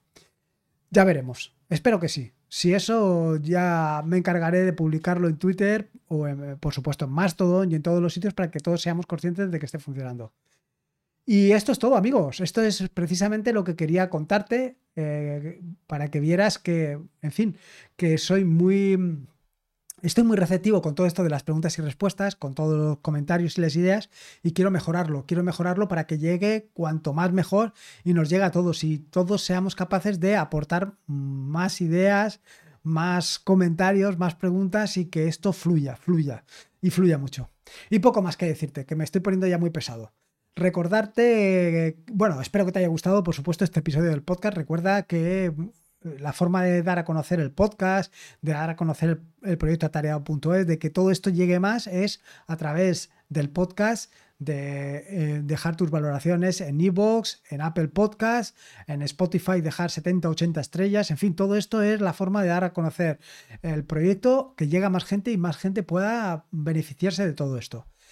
Ya 0.89 1.03
veremos. 1.03 1.53
Espero 1.69 1.99
que 1.99 2.07
sí. 2.07 2.33
Si 2.47 2.73
eso, 2.73 3.37
ya 3.37 4.03
me 4.05 4.17
encargaré 4.17 4.63
de 4.63 4.73
publicarlo 4.73 5.27
en 5.27 5.37
Twitter 5.37 5.89
o, 6.07 6.27
por 6.59 6.73
supuesto, 6.73 7.05
en 7.05 7.11
Mastodon 7.11 7.71
y 7.71 7.75
en 7.75 7.81
todos 7.81 8.01
los 8.01 8.13
sitios 8.13 8.33
para 8.33 8.51
que 8.51 8.59
todos 8.59 8.81
seamos 8.81 9.07
conscientes 9.07 9.51
de 9.51 9.59
que 9.59 9.65
esté 9.65 9.79
funcionando. 9.79 10.31
Y 11.25 11.51
esto 11.51 11.71
es 11.71 11.79
todo, 11.79 11.95
amigos. 11.95 12.41
Esto 12.41 12.61
es 12.61 12.87
precisamente 12.93 13.53
lo 13.53 13.63
que 13.63 13.75
quería 13.75 14.09
contarte 14.09 14.77
eh, 14.95 15.61
para 15.87 16.09
que 16.09 16.19
vieras 16.19 16.59
que, 16.59 16.99
en 17.21 17.31
fin, 17.31 17.57
que 17.95 18.17
soy 18.17 18.43
muy... 18.45 19.27
Estoy 20.03 20.25
muy 20.25 20.35
receptivo 20.35 20.81
con 20.81 20.95
todo 20.95 21.07
esto 21.07 21.23
de 21.23 21.29
las 21.29 21.43
preguntas 21.43 21.79
y 21.79 21.81
respuestas, 21.81 22.35
con 22.35 22.55
todos 22.55 22.77
los 22.77 22.97
comentarios 22.97 23.57
y 23.57 23.61
las 23.61 23.77
ideas, 23.77 24.09
y 24.43 24.51
quiero 24.51 24.69
mejorarlo. 24.69 25.23
Quiero 25.25 25.43
mejorarlo 25.43 25.87
para 25.87 26.07
que 26.07 26.17
llegue 26.17 26.69
cuanto 26.73 27.13
más 27.13 27.31
mejor 27.31 27.71
y 28.03 28.13
nos 28.13 28.29
llegue 28.29 28.43
a 28.43 28.51
todos 28.51 28.83
y 28.83 28.99
todos 28.99 29.45
seamos 29.45 29.75
capaces 29.75 30.19
de 30.19 30.35
aportar 30.35 30.97
más 31.07 31.79
ideas, 31.79 32.41
más 32.83 33.39
comentarios, 33.39 34.19
más 34.19 34.35
preguntas 34.35 34.97
y 34.97 35.05
que 35.05 35.29
esto 35.29 35.53
fluya, 35.53 35.95
fluya 35.95 36.43
y 36.81 36.89
fluya 36.89 37.17
mucho. 37.17 37.49
Y 37.89 37.99
poco 37.99 38.21
más 38.21 38.35
que 38.35 38.45
decirte, 38.45 38.85
que 38.85 38.97
me 38.97 39.05
estoy 39.05 39.21
poniendo 39.21 39.47
ya 39.47 39.57
muy 39.57 39.69
pesado. 39.69 40.11
Recordarte, 40.53 41.97
bueno, 42.11 42.41
espero 42.41 42.65
que 42.65 42.73
te 42.73 42.79
haya 42.79 42.89
gustado, 42.89 43.23
por 43.23 43.35
supuesto, 43.35 43.63
este 43.63 43.79
episodio 43.79 44.09
del 44.09 44.21
podcast. 44.21 44.57
Recuerda 44.57 45.03
que 45.03 45.53
la 46.03 46.33
forma 46.33 46.63
de 46.63 46.83
dar 46.83 46.99
a 46.99 47.05
conocer 47.05 47.39
el 47.39 47.51
podcast, 47.51 48.13
de 48.41 48.53
dar 48.53 48.69
a 48.69 48.75
conocer 48.75 49.21
el, 49.41 49.57
proyecto 49.57 49.85
atareado.es, 49.85 50.67
de 50.67 50.79
que 50.79 50.89
todo 50.89 51.11
esto 51.11 51.29
llegue 51.29 51.59
más, 51.59 51.87
es 51.87 52.21
a 52.47 52.57
través 52.57 53.11
del 53.29 53.49
podcast, 53.49 54.11
de 54.39 55.05
eh, 55.07 55.41
dejar 55.43 55.75
tus 55.75 55.89
valoraciones 55.89 56.59
en 56.61 56.81
Evox, 56.81 57.41
en 57.49 57.61
Apple 57.61 57.87
Podcast, 57.87 58.57
en 58.87 59.01
Spotify, 59.01 59.61
dejar 59.61 59.89
70, 59.89 60.29
80 60.29 60.61
estrellas, 60.61 61.11
en 61.11 61.17
fin, 61.17 61.35
todo 61.35 61.55
esto 61.55 61.81
es 61.81 62.01
la 62.01 62.13
forma 62.13 62.41
de 62.41 62.49
dar 62.49 62.63
a 62.63 62.73
conocer 62.73 63.19
el 63.61 63.85
proyecto, 63.85 64.53
que 64.57 64.67
llega 64.67 64.89
más 64.89 65.05
gente 65.05 65.31
y 65.31 65.37
más 65.37 65.57
gente 65.57 65.83
pueda 65.83 66.45
beneficiarse 66.51 67.25
de 67.25 67.33
todo 67.33 67.57
esto. 67.57 67.87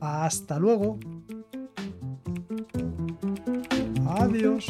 Hasta 0.00 0.58
luego. 0.58 0.98
Adiós. 4.06 4.66